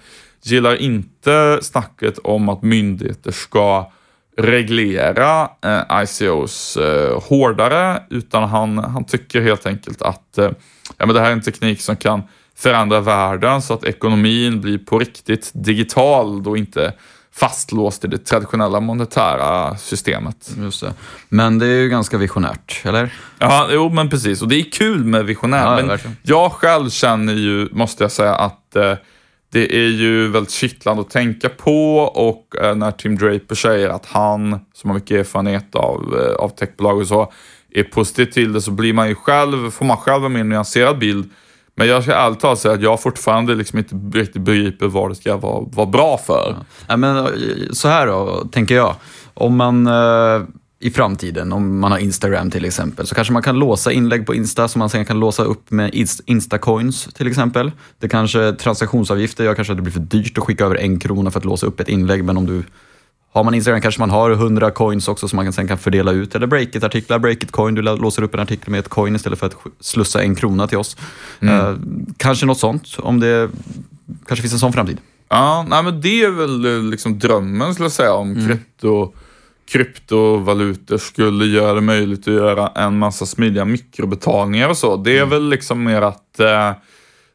gillar 0.43 0.75
inte 0.75 1.59
snacket 1.61 2.17
om 2.17 2.49
att 2.49 2.61
myndigheter 2.61 3.31
ska 3.31 3.91
reglera 4.37 5.49
eh, 5.61 6.03
ICOs 6.03 6.77
eh, 6.77 7.21
hårdare, 7.21 8.03
utan 8.09 8.49
han, 8.49 8.77
han 8.77 9.05
tycker 9.05 9.41
helt 9.41 9.65
enkelt 9.65 10.01
att 10.01 10.37
eh, 10.37 10.51
ja, 10.97 11.05
men 11.05 11.15
det 11.15 11.21
här 11.21 11.27
är 11.27 11.33
en 11.33 11.41
teknik 11.41 11.81
som 11.81 11.95
kan 11.95 12.21
förändra 12.55 13.01
världen 13.01 13.61
så 13.61 13.73
att 13.73 13.83
ekonomin 13.83 14.61
blir 14.61 14.77
på 14.77 14.99
riktigt 14.99 15.51
digital 15.53 16.47
och 16.47 16.57
inte 16.57 16.93
fastlåst 17.39 18.05
i 18.05 18.07
det 18.07 18.17
traditionella 18.17 18.79
monetära 18.79 19.77
systemet. 19.77 20.51
Just 20.57 20.81
det. 20.81 20.93
Men 21.29 21.59
det 21.59 21.65
är 21.65 21.79
ju 21.81 21.89
ganska 21.89 22.17
visionärt, 22.17 22.81
eller? 22.85 23.13
Ja, 23.39 23.67
jo 23.71 23.89
men 23.89 24.09
precis. 24.09 24.41
Och 24.41 24.47
det 24.47 24.55
är 24.55 24.71
kul 24.71 25.03
med 25.03 25.25
visionär. 25.25 25.65
Ja, 25.65 25.75
men 25.75 25.87
verkligen. 25.87 26.17
jag 26.21 26.51
själv 26.51 26.89
känner 26.89 27.33
ju, 27.33 27.69
måste 27.71 28.03
jag 28.03 28.11
säga, 28.11 28.35
att 28.35 28.75
eh, 28.75 28.93
det 29.51 29.75
är 29.75 29.89
ju 29.89 30.27
väldigt 30.27 30.51
kittlande 30.51 31.01
att 31.01 31.09
tänka 31.09 31.49
på 31.49 31.97
och 31.97 32.55
eh, 32.63 32.75
när 32.75 32.91
Tim 32.91 33.17
Draper 33.17 33.55
säger 33.55 33.89
att 33.89 34.05
han, 34.05 34.59
som 34.73 34.89
har 34.89 34.95
mycket 34.95 35.11
erfarenhet 35.11 35.75
av, 35.75 36.15
eh, 36.19 36.35
av 36.35 36.49
techbolag 36.49 36.97
och 36.97 37.07
så, 37.07 37.31
är 37.71 37.83
positiv 37.83 38.25
till 38.25 38.53
det 38.53 38.61
så 38.61 38.71
blir 38.71 38.93
man 38.93 39.07
ju 39.09 39.15
själv, 39.15 39.71
får 39.71 39.85
man 39.85 39.97
själv 39.97 40.25
en 40.25 40.33
mer 40.33 40.43
nyanserad 40.43 40.97
bild. 40.97 41.29
Men 41.79 41.87
jag 41.87 42.03
ska 42.03 42.15
allt 42.15 42.39
talat 42.39 42.59
säga 42.59 42.73
att 42.73 42.81
jag 42.81 43.01
fortfarande 43.01 43.55
liksom 43.55 43.79
inte 43.79 43.95
riktigt 44.19 44.41
begriper 44.41 44.87
vad 44.87 45.11
det 45.11 45.15
ska 45.15 45.37
vara, 45.37 45.65
vara 45.71 45.85
bra 45.87 46.17
för. 46.17 46.55
Ja, 46.87 46.97
men, 46.97 47.17
eh, 47.17 47.25
så 47.71 47.87
här 47.87 48.07
då, 48.07 48.47
tänker 48.51 48.75
jag. 48.75 48.95
Om 49.33 49.55
man 49.55 49.87
eh, 49.87 50.41
i 50.79 50.91
framtiden, 50.91 51.53
om 51.53 51.79
man 51.79 51.91
har 51.91 51.99
Instagram 51.99 52.51
till 52.51 52.65
exempel, 52.65 53.07
så 53.07 53.15
kanske 53.15 53.33
man 53.33 53.43
kan 53.43 53.59
låsa 53.59 53.91
inlägg 53.91 54.25
på 54.25 54.35
Insta 54.35 54.67
som 54.67 54.79
man 54.79 54.89
sen 54.89 55.05
kan 55.05 55.19
låsa 55.19 55.43
upp 55.43 55.71
med 55.71 55.95
Instacoins 56.25 57.05
till 57.13 57.27
exempel. 57.27 57.71
Det 57.99 58.09
kanske 58.09 58.51
transaktionsavgifter 58.53 59.43
gör 59.43 59.55
kanske 59.55 59.73
att 59.73 59.77
det 59.77 59.83
blir 59.83 59.93
för 59.93 59.99
dyrt 59.99 60.37
att 60.37 60.43
skicka 60.43 60.65
över 60.65 60.75
en 60.75 60.99
krona 60.99 61.31
för 61.31 61.39
att 61.39 61.45
låsa 61.45 61.65
upp 61.65 61.79
ett 61.79 61.89
inlägg, 61.89 62.23
men 62.23 62.37
om 62.37 62.45
du 62.45 62.63
har 63.31 63.43
man 63.43 63.53
Instagram 63.53 63.81
kanske 63.81 64.01
man 64.01 64.09
har 64.09 64.31
100 64.31 64.71
coins 64.71 65.07
också 65.07 65.27
som 65.27 65.35
man 65.37 65.45
kan- 65.45 65.53
sen 65.53 65.67
kan 65.67 65.77
fördela 65.77 66.11
ut. 66.11 66.35
Eller 66.35 66.47
Breakit-artiklar, 66.47 67.19
Breakit-coin, 67.19 67.75
du 67.75 67.81
låser 67.81 68.23
upp 68.23 68.33
en 68.33 68.39
artikel 68.39 68.69
med 68.71 68.79
ett 68.79 68.89
coin 68.89 69.15
istället 69.15 69.39
för 69.39 69.45
att 69.45 69.55
slussa 69.79 70.21
en 70.21 70.35
krona 70.35 70.67
till 70.67 70.77
oss. 70.77 70.97
Eh, 71.41 71.75
kanske 72.17 72.45
något 72.45 72.59
sånt, 72.59 72.87
om 72.99 73.19
det 73.19 73.49
kanske 74.27 74.41
finns 74.41 74.53
en 74.53 74.59
sån 74.59 74.73
framtid. 74.73 74.97
Ja, 75.29 75.65
nej, 75.69 75.83
men 75.83 76.01
det 76.01 76.23
är 76.23 76.29
väl 76.31 76.65
eh, 76.65 76.83
liksom 76.83 77.19
drömmen 77.19 77.73
skulle 77.73 77.85
jag 77.85 77.91
säga 77.91 78.13
om 78.13 78.47
krypto, 78.47 79.11
kryptovalutor 79.71 80.97
skulle 80.97 81.45
göra 81.45 81.73
det 81.73 81.81
möjligt 81.81 82.19
att 82.27 82.33
göra 82.33 82.67
en 82.67 82.97
massa 82.97 83.25
smidiga 83.25 83.65
mikrobetalningar 83.65 84.69
och 84.69 84.77
så. 84.77 84.95
Det 84.97 85.17
är 85.17 85.25
väl 85.25 85.49
liksom 85.49 85.83
mer 85.83 86.01
att 86.01 86.39
eh, 86.39 86.71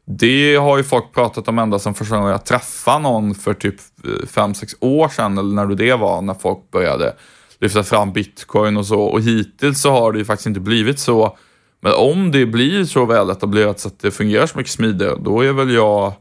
det 0.05 0.55
har 0.55 0.77
ju 0.77 0.83
folk 0.83 1.13
pratat 1.13 1.47
om 1.47 1.59
ända 1.59 1.79
sedan 1.79 1.93
första 1.93 2.15
gången 2.15 2.31
jag 2.31 2.45
träffade 2.45 2.99
någon 2.99 3.35
för 3.35 3.53
typ 3.53 3.75
eh, 4.03 4.09
5-6 4.09 4.75
år 4.79 5.09
sedan 5.09 5.37
eller 5.37 5.55
när 5.55 5.75
det 5.75 5.95
var 5.95 6.21
när 6.21 6.33
folk 6.33 6.71
började 6.71 7.15
lyfta 7.59 7.83
fram 7.83 8.13
bitcoin 8.13 8.77
och 8.77 8.85
så. 8.85 9.01
Och 9.01 9.21
hittills 9.21 9.81
så 9.81 9.91
har 9.91 10.11
det 10.11 10.19
ju 10.19 10.25
faktiskt 10.25 10.47
inte 10.47 10.59
blivit 10.59 10.99
så. 10.99 11.37
Men 11.81 11.93
om 11.93 12.31
det 12.31 12.45
blir 12.45 12.85
så 12.85 13.05
väl 13.05 13.29
etablerat 13.29 13.79
så 13.79 13.87
att 13.87 13.99
det 13.99 14.11
fungerar 14.11 14.45
så 14.45 14.57
mycket 14.57 14.71
smidigare, 14.71 15.15
då 15.19 15.41
är 15.41 15.53
väl 15.53 15.73
jag 15.73 16.13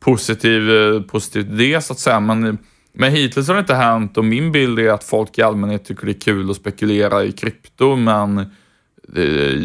positiv, 0.00 0.70
eh, 0.70 1.00
positiv 1.02 1.42
till 1.42 1.56
det 1.56 1.80
så 1.80 1.92
att 1.92 1.98
säga. 1.98 2.20
Men, 2.20 2.58
men 2.92 3.12
hittills 3.12 3.48
har 3.48 3.54
det 3.54 3.60
inte 3.60 3.74
hänt 3.74 4.18
och 4.18 4.24
min 4.24 4.52
bild 4.52 4.78
är 4.78 4.90
att 4.90 5.04
folk 5.04 5.38
i 5.38 5.42
allmänhet 5.42 5.84
tycker 5.84 6.06
det 6.06 6.12
är 6.12 6.20
kul 6.20 6.50
att 6.50 6.56
spekulera 6.56 7.24
i 7.24 7.32
krypto 7.32 7.96
men 7.96 8.38
eh, 8.38 8.46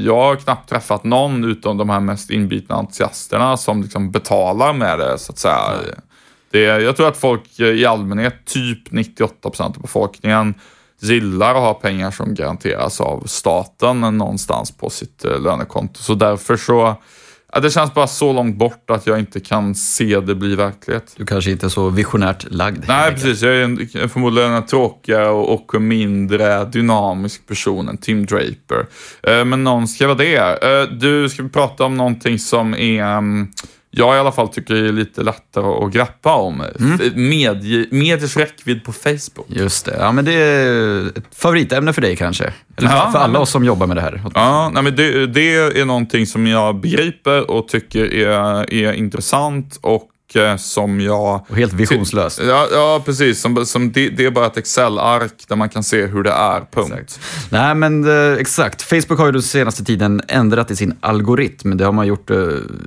jag 0.06 0.16
har 0.16 0.36
knappt 0.36 0.70
träffat 0.70 1.04
någon 1.04 1.44
utom 1.44 1.78
de 1.78 1.90
här 1.90 2.00
mest 2.00 2.30
inbitna 2.30 2.76
entusiasterna 2.76 3.58
som 3.58 3.82
liksom 3.82 4.12
betalar 4.12 4.74
med 4.74 5.00
det 5.00 5.18
så 5.18 5.32
att 5.32 5.38
säga. 5.38 5.72
Det, 6.52 6.60
jag 6.60 6.98
tror 6.98 7.08
att 7.08 7.18
folk 7.18 7.60
eh, 7.60 7.66
i 7.66 7.86
allmänhet, 7.86 8.46
typ 8.46 8.90
98% 8.90 9.62
av 9.62 9.82
befolkningen, 9.82 10.54
gillar 11.00 11.56
att 11.56 11.62
ha 11.62 11.74
pengar 11.74 12.12
som 12.12 12.34
garanteras 12.34 13.02
av 13.02 13.24
staten 13.26 14.02
någonstans 14.02 14.72
på 14.72 14.90
sitt 14.90 15.26
eh, 15.26 15.40
lönekonto. 15.40 16.04
Så 16.04 16.14
därför 16.14 16.58
så, 16.58 16.96
det 17.62 17.72
känns 17.72 17.94
bara 17.94 18.08
så 18.08 18.34
långt 18.34 18.58
bort 18.58 18.90
att 18.90 19.08
jag 19.08 19.20
inte 19.20 19.40
kan 19.40 19.76
se 19.76 20.20
det 20.20 20.36
bli 20.36 20.56
verklighet. 20.56 21.14
Du 21.18 21.26
kanske 21.26 21.52
inte 21.52 21.66
är 21.66 21.70
så 21.70 21.90
visionärt 21.90 22.52
lagd. 22.52 22.84
Nej, 22.88 23.12
precis. 23.12 23.42
Jag 23.42 23.56
är 23.56 23.64
en, 23.64 24.10
förmodligen 24.10 24.52
en 24.52 24.66
tråkigare 24.66 25.30
och, 25.30 25.74
och 25.76 25.82
mindre 25.82 26.66
dynamisk 26.66 27.48
person 27.48 27.90
än 27.90 27.98
Tim 27.98 28.26
Draper. 28.26 28.86
Eh, 29.24 29.46
men 29.46 29.64
någon 29.64 29.88
ska 29.88 30.08
vara 30.08 30.18
det. 30.18 30.64
Eh, 30.64 30.84
du, 30.98 31.30
ska 31.30 31.44
vi 31.44 31.50
prata 31.50 31.86
om 31.86 31.98
någonting 31.98 32.40
som 32.40 32.74
är, 32.74 33.04
mm, 33.04 33.48
jag 33.98 34.16
i 34.16 34.20
alla 34.20 34.32
fall 34.32 34.48
tycker 34.48 34.76
är 34.76 34.92
lite 34.92 35.24
lättare 35.24 35.86
att 35.86 35.92
grappa 35.94 36.36
om. 36.36 36.64
Mm. 36.80 37.30
Medie, 37.30 37.86
mediers 37.92 38.38
räckvidd 38.38 38.84
på 38.84 38.94
Facebook. 38.94 39.46
Just 39.48 39.86
det. 39.86 39.96
Ja, 40.00 40.12
men 40.12 40.26
det 40.26 40.34
är 40.34 41.08
ett 41.18 41.36
favoritämne 41.36 41.94
för 41.94 42.02
dig 42.02 42.16
kanske. 42.16 42.54
Eller 42.78 42.90
Ja, 42.90 43.10
för 43.12 43.20
alla 43.20 43.34
men- 43.34 43.42
oss 43.42 43.50
som 43.50 43.64
jobbar 43.66 43.88
med 43.88 43.98
det 43.98 44.02
här. 44.02 44.22
Ja, 44.34 44.70
nej, 44.74 44.84
men 44.84 44.96
det, 44.96 45.28
det 45.28 45.56
är 45.56 45.86
någonting 45.86 46.26
som 46.28 46.48
jag 46.48 46.76
begriper 46.82 47.52
och 47.52 47.68
tycker 47.68 48.14
är, 48.14 48.74
är 48.74 48.94
intressant 48.94 49.80
och 49.82 50.10
som 50.58 51.02
jag 51.02 51.46
Och 51.50 51.58
helt 51.58 51.74
visionslöst. 51.74 52.42
Ja, 52.48 52.68
ja 52.72 53.02
precis. 53.06 53.42
Som, 53.42 53.66
som 53.66 53.92
det, 53.92 54.10
det 54.10 54.26
är 54.26 54.32
bara 54.32 54.46
ett 54.46 54.58
Excel-ark 54.58 55.46
där 55.48 55.56
man 55.56 55.70
kan 55.70 55.84
se 55.84 56.06
hur 56.06 56.24
det 56.24 56.32
är, 56.32 56.60
punkt. 56.72 56.94
Exakt. 57.02 57.20
Nej, 57.50 57.76
men 57.76 58.08
eh, 58.08 58.40
exakt. 58.40 58.82
Facebook 58.82 59.20
har 59.20 59.26
ju 59.26 59.32
den 59.32 59.42
senaste 59.42 59.84
tiden 59.84 60.22
ändrat 60.28 60.72
i 60.72 60.76
sin 60.76 60.94
algoritm. 61.00 61.78
Det 61.78 61.86
har 61.86 61.92
man 61.92 62.08
gjort 62.08 62.30
eh, 62.30 62.38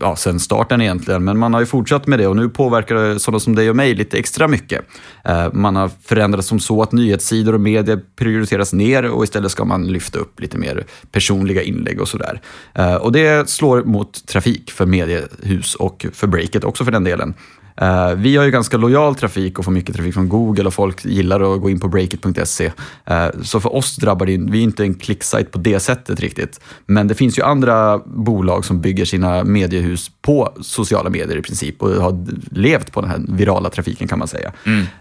ja, 0.01 0.17
sedan 0.17 0.41
starten 0.41 0.81
egentligen, 0.81 1.25
men 1.25 1.39
man 1.39 1.55
har 1.55 1.61
ju 1.61 1.67
fortsatt 1.67 2.07
med 2.07 2.19
det 2.19 2.27
och 2.27 2.37
nu 2.37 2.49
påverkar 2.49 2.95
det 2.95 3.21
sådana 3.21 3.41
som 3.41 3.55
dig 3.55 3.71
och 3.71 3.77
mig 3.77 3.95
lite 3.95 4.19
extra 4.19 4.49
mycket. 4.49 4.85
Eh, 5.25 5.53
man 5.53 5.77
har 5.77 5.91
förändrat 6.05 6.45
som 6.45 6.61
så 6.61 6.83
att 6.83 6.93
nyhetssidor 6.93 7.55
och 7.55 7.61
media 7.61 8.01
prioriteras 8.17 8.73
ner 8.73 9.05
och 9.05 9.25
istället 9.25 9.53
ska 9.53 9.65
man 9.65 9.87
lyfta 9.87 10.19
upp 10.19 10.41
lite 10.41 10.59
mer 10.59 10.85
personliga 11.13 11.63
inlägg 11.63 12.01
och 12.01 12.09
sådär. 12.09 12.41
Eh, 12.75 12.95
och 12.95 13.13
det 13.13 13.51
slår 13.51 13.83
mot 13.83 14.27
trafik 14.27 14.71
för 14.71 14.87
mediehus 14.87 15.75
och 15.75 16.07
för 16.13 16.27
Breakit 16.27 16.65
också 16.65 16.85
för 16.85 16.93
den 16.93 17.05
delen. 17.05 17.35
Eh, 17.77 18.15
vi 18.15 18.37
har 18.37 18.45
ju 18.45 18.51
ganska 18.51 18.77
lojal 18.77 19.15
trafik 19.15 19.59
och 19.59 19.65
får 19.65 19.73
mycket 19.73 19.97
trafik 19.97 20.15
från 20.15 20.29
Google 20.29 20.65
och 20.65 20.75
folk 20.75 21.05
gillar 21.05 21.55
att 21.55 21.61
gå 21.61 21.71
in 21.71 21.81
på 21.81 21.89
breakit.se. 21.89 22.73
Eh, 23.05 23.27
så 23.43 23.61
för 23.61 23.75
oss 23.75 23.97
drabbar 23.97 24.27
det, 24.27 24.37
vi 24.37 24.59
är 24.59 24.63
inte 24.63 24.83
en 24.83 24.95
klicksajt 24.95 25.51
på 25.51 25.59
det 25.59 25.81
sättet 25.81 26.21
riktigt. 26.21 26.61
Men 26.87 27.09
det 27.09 27.15
finns 27.15 27.39
ju 27.39 27.43
andra 27.43 27.99
bolag 27.99 28.65
som 28.65 28.81
bygger 28.81 29.05
sina 29.05 29.45
mediehus 29.45 30.11
på 30.23 30.53
sociala 30.61 31.11
medier 31.11 31.37
i 31.37 31.43
princip 31.43 31.83
och 31.83 31.91
har 31.91 32.27
levt 32.51 32.93
på 32.93 33.01
den 33.01 33.11
här 33.11 33.21
virala 33.29 33.71
trafiken 33.71 34.09
kan 34.09 34.19
man 34.19 34.29
säga. 34.29 34.53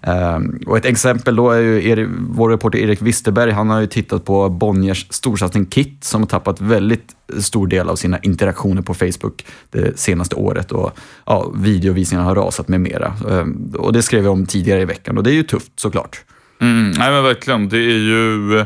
Eh, 0.01 0.39
och 0.67 0.77
ett 0.77 0.85
exempel 0.85 1.35
då 1.35 1.51
är 1.51 1.59
ju 1.59 1.89
Erik, 1.89 2.07
vår 2.29 2.49
reporter 2.49 2.79
Erik 2.79 3.01
Wisterberg, 3.01 3.51
han 3.51 3.69
har 3.69 3.79
ju 3.79 3.87
tittat 3.87 4.25
på 4.25 4.49
Bonniers 4.49 5.07
storsatsning 5.09 5.65
Kit 5.65 6.03
som 6.03 6.21
har 6.21 6.27
tappat 6.27 6.61
väldigt 6.61 7.15
stor 7.39 7.67
del 7.67 7.89
av 7.89 7.95
sina 7.95 8.19
interaktioner 8.19 8.81
på 8.81 8.93
Facebook 8.93 9.45
det 9.69 9.99
senaste 9.99 10.35
året 10.35 10.71
och 10.71 10.91
ja, 11.25 11.51
videovisningarna 11.55 12.27
har 12.27 12.35
rasat 12.35 12.67
med 12.67 12.81
mera. 12.81 13.13
Ehm, 13.29 13.75
Och 13.77 13.93
det 13.93 14.01
skrev 14.01 14.23
jag 14.23 14.33
om 14.33 14.45
tidigare 14.45 14.81
i 14.81 14.85
veckan 14.85 15.17
och 15.17 15.23
det 15.23 15.31
är 15.31 15.33
ju 15.33 15.43
tufft 15.43 15.71
såklart. 15.79 16.21
Mm, 16.61 16.91
nej 16.91 17.11
men 17.11 17.23
verkligen, 17.23 17.69
det 17.69 17.77
är 17.77 17.99
ju, 17.99 18.65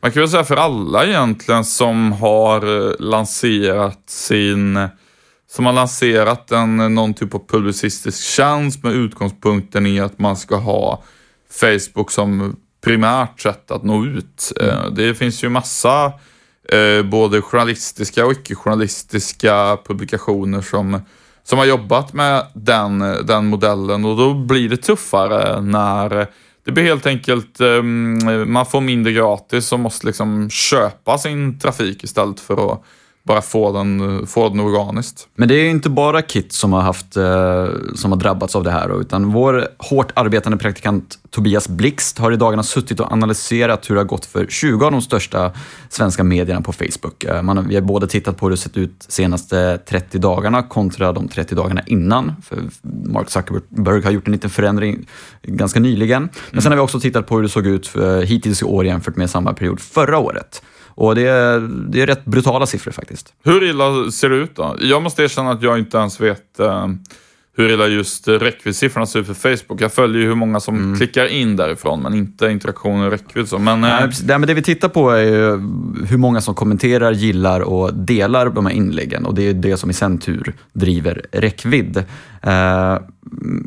man 0.00 0.10
kan 0.12 0.20
väl 0.22 0.28
säga 0.28 0.44
för 0.44 0.56
alla 0.56 1.06
egentligen 1.06 1.64
som 1.64 2.12
har 2.12 2.86
eh, 2.88 2.92
lanserat 2.98 4.02
sin, 4.06 4.88
som 5.50 5.66
har 5.66 5.72
lanserat 5.72 6.52
en, 6.52 6.76
någon 6.76 7.14
typ 7.14 7.34
av 7.34 7.42
publicistisk 7.48 8.24
tjänst 8.24 8.82
med 8.82 8.92
utgångspunkten 8.92 9.86
i 9.86 10.00
att 10.00 10.18
man 10.18 10.36
ska 10.36 10.56
ha 10.56 11.02
Facebook 11.60 12.10
som 12.10 12.56
primärt 12.84 13.40
sätt 13.40 13.70
att 13.70 13.82
nå 13.84 14.04
ut. 14.06 14.52
Eh, 14.60 14.86
Det 14.92 15.14
finns 15.14 15.44
ju 15.44 15.48
massa 15.48 16.12
Eh, 16.68 17.02
både 17.02 17.42
journalistiska 17.42 18.26
och 18.26 18.32
icke-journalistiska 18.32 19.78
publikationer 19.86 20.60
som, 20.60 21.00
som 21.42 21.58
har 21.58 21.66
jobbat 21.66 22.12
med 22.12 22.46
den, 22.54 22.98
den 23.26 23.46
modellen. 23.46 24.04
Och 24.04 24.16
då 24.16 24.34
blir 24.34 24.68
det 24.68 24.76
tuffare 24.76 25.60
när 25.60 26.26
det 26.64 26.72
blir 26.72 26.84
helt 26.84 27.06
enkelt, 27.06 27.60
ehm, 27.60 28.52
man 28.52 28.66
får 28.66 28.80
mindre 28.80 29.12
gratis 29.12 29.72
och 29.72 29.80
måste 29.80 30.06
liksom 30.06 30.50
köpa 30.50 31.18
sin 31.18 31.58
trafik 31.58 32.04
istället 32.04 32.40
för 32.40 32.72
att 32.72 32.82
bara 33.24 33.42
få 33.42 33.72
den, 33.72 34.26
få 34.26 34.48
den 34.48 34.60
organiskt. 34.60 35.28
Men 35.34 35.48
det 35.48 35.54
är 35.54 35.70
inte 35.70 35.90
bara 35.90 36.22
Kit 36.22 36.52
som 36.52 36.72
har, 36.72 36.80
haft, 36.80 37.16
eh, 37.16 37.68
som 37.94 38.12
har 38.12 38.18
drabbats 38.18 38.56
av 38.56 38.64
det 38.64 38.70
här, 38.70 39.00
utan 39.00 39.32
vår 39.32 39.68
hårt 39.78 40.12
arbetande 40.14 40.58
praktikant 40.58 41.18
Tobias 41.30 41.68
Blixt 41.68 42.18
har 42.18 42.32
i 42.32 42.36
dagarna 42.36 42.62
suttit 42.62 43.00
och 43.00 43.12
analyserat 43.12 43.90
hur 43.90 43.94
det 43.94 44.00
har 44.00 44.06
gått 44.06 44.26
för 44.26 44.46
20 44.46 44.86
av 44.86 44.92
de 44.92 45.02
största 45.02 45.52
svenska 45.88 46.24
medierna 46.24 46.60
på 46.60 46.72
Facebook. 46.72 47.24
Eh, 47.24 47.42
man, 47.42 47.68
vi 47.68 47.74
har 47.74 47.82
både 47.82 48.06
tittat 48.06 48.36
på 48.36 48.46
hur 48.46 48.50
det 48.50 48.56
sett 48.56 48.76
ut 48.76 49.06
senaste 49.08 49.78
30 49.78 50.18
dagarna 50.18 50.62
kontra 50.62 51.12
de 51.12 51.28
30 51.28 51.54
dagarna 51.54 51.82
innan. 51.86 52.36
För 52.42 52.58
Mark 52.82 53.30
Zuckerberg 53.30 54.02
har 54.02 54.10
gjort 54.10 54.26
en 54.26 54.32
liten 54.32 54.50
förändring 54.50 55.06
ganska 55.42 55.80
nyligen. 55.80 56.28
Men 56.50 56.62
sen 56.62 56.72
har 56.72 56.76
vi 56.76 56.82
också 56.82 57.00
tittat 57.00 57.26
på 57.26 57.36
hur 57.36 57.42
det 57.42 57.48
såg 57.48 57.66
ut 57.66 57.86
för, 57.86 58.22
hittills 58.22 58.62
i 58.62 58.64
år 58.64 58.86
jämfört 58.86 59.16
med 59.16 59.30
samma 59.30 59.52
period 59.52 59.80
förra 59.80 60.18
året. 60.18 60.62
Och 60.94 61.14
det 61.14 61.26
är, 61.26 61.60
det 61.90 62.02
är 62.02 62.06
rätt 62.06 62.24
brutala 62.24 62.66
siffror 62.66 62.92
faktiskt. 62.92 63.32
Hur 63.44 63.64
illa 63.64 64.10
ser 64.10 64.30
det 64.30 64.36
ut 64.36 64.56
då? 64.56 64.76
Jag 64.80 65.02
måste 65.02 65.22
erkänna 65.22 65.50
att 65.50 65.62
jag 65.62 65.78
inte 65.78 65.98
ens 65.98 66.20
vet 66.20 66.60
uh, 66.60 66.88
hur 67.56 67.68
illa 67.68 67.86
just 67.86 68.28
räckviddssiffrorna 68.28 69.06
ser 69.06 69.20
ut 69.20 69.26
för 69.26 69.34
Facebook. 69.34 69.80
Jag 69.80 69.92
följer 69.92 70.22
ju 70.22 70.28
hur 70.28 70.34
många 70.34 70.60
som 70.60 70.76
mm. 70.76 70.96
klickar 70.96 71.26
in 71.26 71.56
därifrån, 71.56 72.02
men 72.02 72.14
inte 72.14 72.46
interaktion 72.46 73.00
och 73.04 73.10
räckvidd. 73.10 73.48
Så. 73.48 73.58
Men, 73.58 73.80
Nej, 73.80 74.08
det, 74.22 74.38
men 74.38 74.46
det 74.46 74.54
vi 74.54 74.62
tittar 74.62 74.88
på 74.88 75.10
är 75.10 75.50
hur 76.06 76.16
många 76.16 76.40
som 76.40 76.54
kommenterar, 76.54 77.12
gillar 77.12 77.60
och 77.60 77.94
delar 77.94 78.50
de 78.50 78.66
här 78.66 78.72
inläggen. 78.72 79.26
Och 79.26 79.34
det 79.34 79.48
är 79.48 79.54
det 79.54 79.76
som 79.76 79.90
i 79.90 79.92
sin 79.92 80.18
tur 80.18 80.54
driver 80.72 81.26
räckvidd. 81.32 82.04
Eh, 82.46 82.98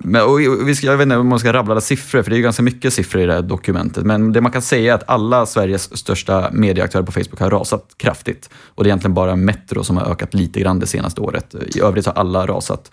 men, 0.04 0.22
och 0.22 0.40
vi 0.40 0.76
ska, 0.76 0.88
jag 0.88 0.98
vet 0.98 1.04
inte 1.04 1.18
om 1.18 1.28
man 1.28 1.40
ska 1.40 1.54
rabbla 1.54 1.72
alla 1.72 1.82
siffror, 1.82 2.24
för 2.24 2.32
det 2.32 2.38
är 2.38 2.42
ganska 2.42 2.64
mycket 2.64 2.94
siffror 2.94 3.22
i 3.22 3.26
det 3.26 3.34
här 3.34 3.42
dokumentet. 3.42 4.06
Men 4.06 4.34
det 4.34 4.42
man 4.42 4.52
kan 4.52 4.62
säga 4.62 4.94
är 4.94 4.96
att 4.96 5.10
alla 5.10 5.46
Sveriges 5.46 5.98
största 5.98 6.50
medieaktörer 6.52 7.04
på 7.04 7.12
Facebook 7.12 7.40
har 7.40 7.50
rasat 7.50 7.96
kraftigt. 7.98 8.50
Och 8.54 8.84
det 8.84 8.88
är 8.88 8.90
egentligen 8.90 9.14
bara 9.14 9.36
Metro 9.36 9.84
som 9.84 9.98
har 9.98 10.06
ökat 10.06 10.34
lite 10.34 10.60
grann 10.60 10.80
det 10.80 10.88
senaste 10.88 11.22
året. 11.22 11.56
I 11.76 11.82
övrigt 11.82 12.06
har 12.06 12.14
alla 12.14 12.48
rasat. 12.48 12.92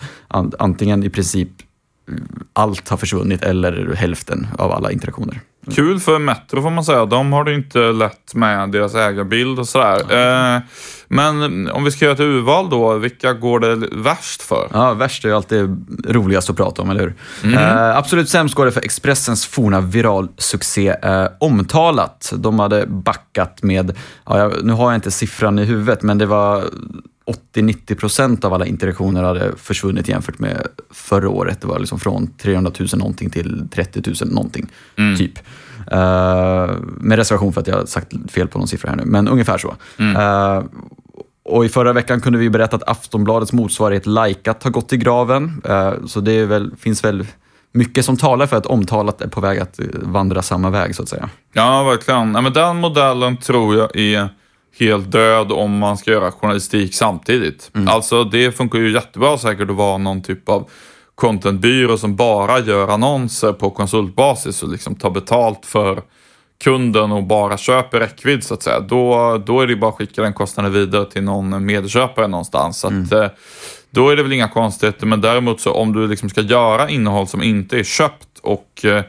Antingen 0.58 1.04
i 1.04 1.10
princip 1.10 1.48
eh, 2.08 2.14
allt 2.52 2.88
har 2.88 2.96
försvunnit 2.96 3.42
eller 3.42 3.94
hälften 3.94 4.46
av 4.58 4.72
alla 4.72 4.92
interaktioner. 4.92 5.40
Kul 5.72 6.00
för 6.00 6.18
Metro 6.18 6.62
får 6.62 6.70
man 6.70 6.84
säga. 6.84 7.06
De 7.06 7.32
har 7.32 7.44
det 7.44 7.54
inte 7.54 7.78
lätt 7.78 8.34
med 8.34 8.70
deras 8.70 8.94
ägarbild 8.94 9.58
och 9.58 9.68
sådär. 9.68 10.02
Mm. 10.10 10.56
Eh, 10.56 10.62
men 11.08 11.70
om 11.70 11.84
vi 11.84 11.90
ska 11.90 12.04
göra 12.04 12.14
ett 12.14 12.20
urval 12.20 12.70
då, 12.70 12.94
vilka 12.94 13.32
går 13.32 13.60
det 13.60 13.88
värst 13.92 14.42
för? 14.42 14.68
Ja, 14.72 14.94
värst 14.94 15.24
är 15.24 15.28
ju 15.28 15.34
alltid 15.34 15.86
roligast 16.08 16.50
att 16.50 16.56
prata 16.56 16.82
om, 16.82 16.90
eller 16.90 17.00
hur? 17.00 17.14
Mm. 17.44 17.54
Eh, 17.54 17.96
absolut 17.96 18.28
sämst 18.28 18.54
går 18.54 18.64
det 18.64 18.72
för 18.72 18.84
Expressens 18.84 19.46
forna 19.46 19.80
viralsuccé 19.80 20.88
eh, 20.88 21.26
Omtalat. 21.40 22.32
De 22.36 22.58
hade 22.58 22.86
backat 22.86 23.62
med, 23.62 23.96
ja, 24.26 24.50
nu 24.62 24.72
har 24.72 24.84
jag 24.84 24.94
inte 24.94 25.10
siffran 25.10 25.58
i 25.58 25.64
huvudet, 25.64 26.02
men 26.02 26.18
det 26.18 26.26
var 26.26 26.64
80-90 27.54 27.94
procent 27.94 28.44
av 28.44 28.54
alla 28.54 28.66
interaktioner 28.66 29.22
hade 29.22 29.56
försvunnit 29.56 30.08
jämfört 30.08 30.38
med 30.38 30.66
förra 30.90 31.28
året. 31.28 31.60
Det 31.60 31.66
var 31.66 31.78
liksom 31.78 32.00
från 32.00 32.26
300 32.26 32.72
000 32.78 32.88
någonting 32.96 33.30
till 33.30 33.68
30 33.68 34.02
000 34.22 34.32
någonting, 34.32 34.66
mm. 34.96 35.16
typ. 35.16 35.38
Uh, 35.92 36.76
med 36.80 37.16
reservation 37.16 37.52
för 37.52 37.60
att 37.60 37.66
jag 37.66 37.88
sagt 37.88 38.12
fel 38.28 38.48
på 38.48 38.58
någon 38.58 38.68
siffra 38.68 38.90
här 38.90 38.96
nu, 38.96 39.04
men 39.04 39.28
ungefär 39.28 39.58
så. 39.58 39.74
Mm. 39.98 40.16
Uh, 40.16 40.64
och 41.44 41.64
I 41.64 41.68
förra 41.68 41.92
veckan 41.92 42.20
kunde 42.20 42.38
vi 42.38 42.50
berätta 42.50 42.76
att 42.76 42.88
Aftonbladets 42.88 43.52
motsvarighet 43.52 44.06
Likat 44.06 44.62
har 44.62 44.70
gått 44.70 44.92
i 44.92 44.96
graven. 44.96 45.62
Uh, 45.68 46.06
så 46.06 46.20
det 46.20 46.44
väl, 46.44 46.72
finns 46.78 47.04
väl 47.04 47.26
mycket 47.72 48.04
som 48.04 48.16
talar 48.16 48.46
för 48.46 48.56
att 48.56 48.66
omtalat 48.66 49.20
är 49.20 49.28
på 49.28 49.40
väg 49.40 49.58
att 49.58 49.80
vandra 50.02 50.42
samma 50.42 50.70
väg, 50.70 50.96
så 50.96 51.02
att 51.02 51.08
säga. 51.08 51.30
Ja, 51.52 51.82
verkligen. 51.82 52.34
Ja, 52.34 52.40
men 52.40 52.52
den 52.52 52.76
modellen 52.76 53.36
tror 53.36 53.76
jag 53.76 53.96
är 53.96 54.28
helt 54.78 55.12
död 55.12 55.52
om 55.52 55.78
man 55.78 55.96
ska 55.96 56.10
göra 56.10 56.32
journalistik 56.32 56.94
samtidigt. 56.94 57.70
Mm. 57.74 57.88
Alltså 57.88 58.24
det 58.24 58.52
funkar 58.52 58.78
ju 58.78 58.92
jättebra 58.92 59.38
säkert 59.38 59.70
att 59.70 59.76
vara 59.76 59.98
någon 59.98 60.22
typ 60.22 60.48
av 60.48 60.68
contentbyrå 61.14 61.98
som 61.98 62.16
bara 62.16 62.58
gör 62.58 62.88
annonser 62.88 63.52
på 63.52 63.70
konsultbasis 63.70 64.62
och 64.62 64.68
liksom 64.68 64.94
tar 64.94 65.10
betalt 65.10 65.66
för 65.66 66.02
kunden 66.64 67.12
och 67.12 67.22
bara 67.22 67.56
köper 67.56 68.00
räckvidd 68.00 68.44
så 68.44 68.54
att 68.54 68.62
säga. 68.62 68.80
Då, 68.80 69.38
då 69.46 69.60
är 69.60 69.66
det 69.66 69.76
bara 69.76 69.90
att 69.90 69.96
skicka 69.96 70.22
den 70.22 70.32
kostnaden 70.32 70.72
vidare 70.72 71.04
till 71.04 71.22
någon 71.22 71.66
medköpare 71.66 72.26
någonstans. 72.26 72.78
Så 72.78 72.86
att, 72.86 73.12
mm. 73.12 73.22
Eh, 73.22 73.30
då 73.90 74.08
är 74.08 74.16
det 74.16 74.22
väl 74.22 74.32
inga 74.32 74.48
konstigheter, 74.48 75.06
men 75.06 75.20
däremot 75.20 75.60
så 75.60 75.72
om 75.72 75.92
du 75.92 76.08
liksom 76.08 76.30
ska 76.30 76.40
göra 76.40 76.88
innehåll 76.88 77.26
som 77.26 77.42
inte 77.42 77.78
är 77.78 77.82
köpt 77.82 78.38
och 78.42 78.84
eh, 78.84 79.02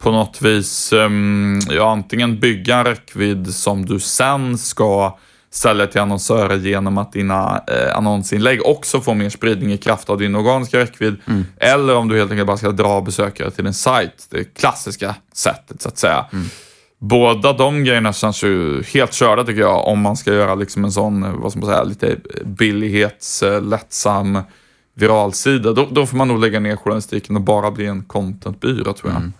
på 0.00 0.10
något 0.10 0.42
vis 0.42 0.92
um, 0.92 1.60
ja, 1.70 1.92
antingen 1.92 2.40
bygga 2.40 2.76
en 2.76 2.84
räckvidd 2.84 3.54
som 3.54 3.86
du 3.86 4.00
sen 4.00 4.58
ska 4.58 5.18
sälja 5.52 5.86
till 5.86 6.00
annonsörer 6.00 6.56
genom 6.56 6.98
att 6.98 7.12
dina 7.12 7.64
eh, 7.68 7.96
annonsinlägg 7.96 8.66
också 8.66 9.00
får 9.00 9.14
mer 9.14 9.30
spridning 9.30 9.72
i 9.72 9.78
kraft 9.78 10.10
av 10.10 10.18
din 10.18 10.34
organiska 10.34 10.78
räckvidd. 10.78 11.16
Mm. 11.26 11.46
Eller 11.56 11.96
om 11.96 12.08
du 12.08 12.18
helt 12.18 12.30
enkelt 12.30 12.46
bara 12.46 12.56
ska 12.56 12.70
dra 12.70 13.00
besökare 13.00 13.50
till 13.50 13.64
din 13.64 13.74
sajt. 13.74 14.26
Det 14.30 14.44
klassiska 14.44 15.14
sättet 15.34 15.82
så 15.82 15.88
att 15.88 15.98
säga. 15.98 16.26
Mm. 16.32 16.46
Båda 16.98 17.52
de 17.52 17.84
grejerna 17.84 18.12
känns 18.12 18.44
ju 18.44 18.82
helt 18.82 19.12
körda 19.12 19.44
tycker 19.44 19.60
jag 19.60 19.86
om 19.86 20.00
man 20.00 20.16
ska 20.16 20.34
göra 20.34 20.54
liksom 20.54 20.84
en 20.84 20.92
sån, 20.92 21.40
vad 21.40 21.52
ska 21.52 21.60
man 21.60 21.70
säga, 21.70 21.84
lite 21.84 22.16
billighets, 22.44 23.44
lättsam 23.62 24.38
viralsida, 24.94 25.72
då, 25.72 25.88
då 25.90 26.06
får 26.06 26.16
man 26.16 26.28
nog 26.28 26.40
lägga 26.40 26.60
ner 26.60 26.76
journalistiken 26.76 27.36
och 27.36 27.42
bara 27.42 27.70
bli 27.70 27.86
en 27.86 28.02
contentbyrå 28.02 28.92
tror 28.92 29.12
jag. 29.12 29.16
Mm. 29.16 29.32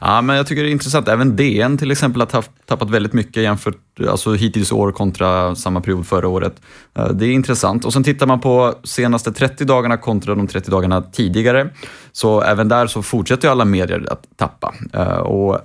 Ja, 0.00 0.20
men 0.20 0.36
jag 0.36 0.46
tycker 0.46 0.62
det 0.62 0.68
är 0.68 0.72
intressant. 0.72 1.08
Även 1.08 1.36
DN 1.36 1.78
till 1.78 1.90
exempel 1.90 2.20
har 2.20 2.44
tappat 2.66 2.90
väldigt 2.90 3.12
mycket 3.12 3.42
jämfört 3.42 3.76
alltså 4.08 4.32
hittills 4.32 4.72
år 4.72 4.92
kontra 4.92 5.54
samma 5.54 5.80
period 5.80 6.06
förra 6.06 6.28
året. 6.28 6.60
Eh, 6.94 7.08
det 7.08 7.26
är 7.26 7.32
intressant. 7.32 7.84
Och 7.84 7.92
sen 7.92 8.04
tittar 8.04 8.26
man 8.26 8.40
på 8.40 8.74
senaste 8.84 9.32
30 9.32 9.64
dagarna 9.64 9.96
kontra 9.96 10.34
de 10.34 10.46
30 10.46 10.70
dagarna 10.70 11.02
tidigare. 11.02 11.70
Så 12.12 12.40
även 12.40 12.68
där 12.68 12.86
så 12.86 13.02
fortsätter 13.02 13.48
alla 13.48 13.64
medier 13.64 14.06
att 14.10 14.24
tappa. 14.36 14.74
Eh, 14.92 15.18
och 15.18 15.60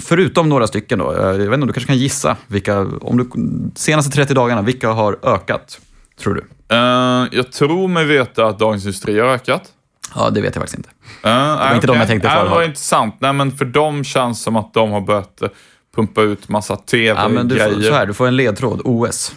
Förutom 0.00 0.48
några 0.48 0.66
stycken 0.66 0.98
då, 0.98 1.12
eh, 1.12 1.20
jag 1.20 1.36
vet 1.36 1.54
inte, 1.54 1.66
du 1.66 1.72
kanske 1.72 1.86
kan 1.86 1.98
gissa 1.98 2.36
vilka, 2.46 2.80
om 2.80 3.16
du, 3.16 3.30
senaste 3.74 4.10
30 4.10 4.34
dagarna, 4.34 4.62
vilka 4.62 4.88
har 4.88 5.18
ökat, 5.22 5.80
tror 6.18 6.34
du? 6.34 6.44
Uh, 6.72 7.28
jag 7.32 7.52
tror 7.52 7.88
mig 7.88 8.04
veta 8.04 8.46
att 8.46 8.58
Dagens 8.58 8.84
Industri 8.84 9.20
har 9.20 9.28
ökat. 9.28 9.62
Ja, 10.14 10.30
det 10.30 10.40
vet 10.40 10.54
jag 10.54 10.62
faktiskt 10.62 10.76
inte. 10.76 10.88
Uh, 10.88 10.94
det 11.22 11.30
var 11.30 11.68
uh, 11.68 11.74
inte 11.74 11.86
okay. 11.86 11.94
de 11.94 11.98
jag 11.98 12.08
tänkte 12.08 12.28
på. 12.28 12.34
Uh, 12.34 12.44
det 12.44 12.50
var 12.50 12.62
intressant. 12.62 13.14
Nej, 13.18 13.32
men 13.32 13.52
för 13.52 13.64
dem 13.64 14.04
känns 14.04 14.42
som 14.42 14.56
att 14.56 14.74
de 14.74 14.90
har 14.90 15.00
börjat 15.00 15.42
pumpa 15.94 16.22
ut 16.22 16.48
massa 16.48 16.76
tv-grejer. 16.76 17.78
Ja, 17.80 17.88
så 17.88 17.94
här, 17.94 18.06
du 18.06 18.14
får 18.14 18.26
en 18.26 18.36
ledtråd. 18.36 18.80
OS. 18.84 19.32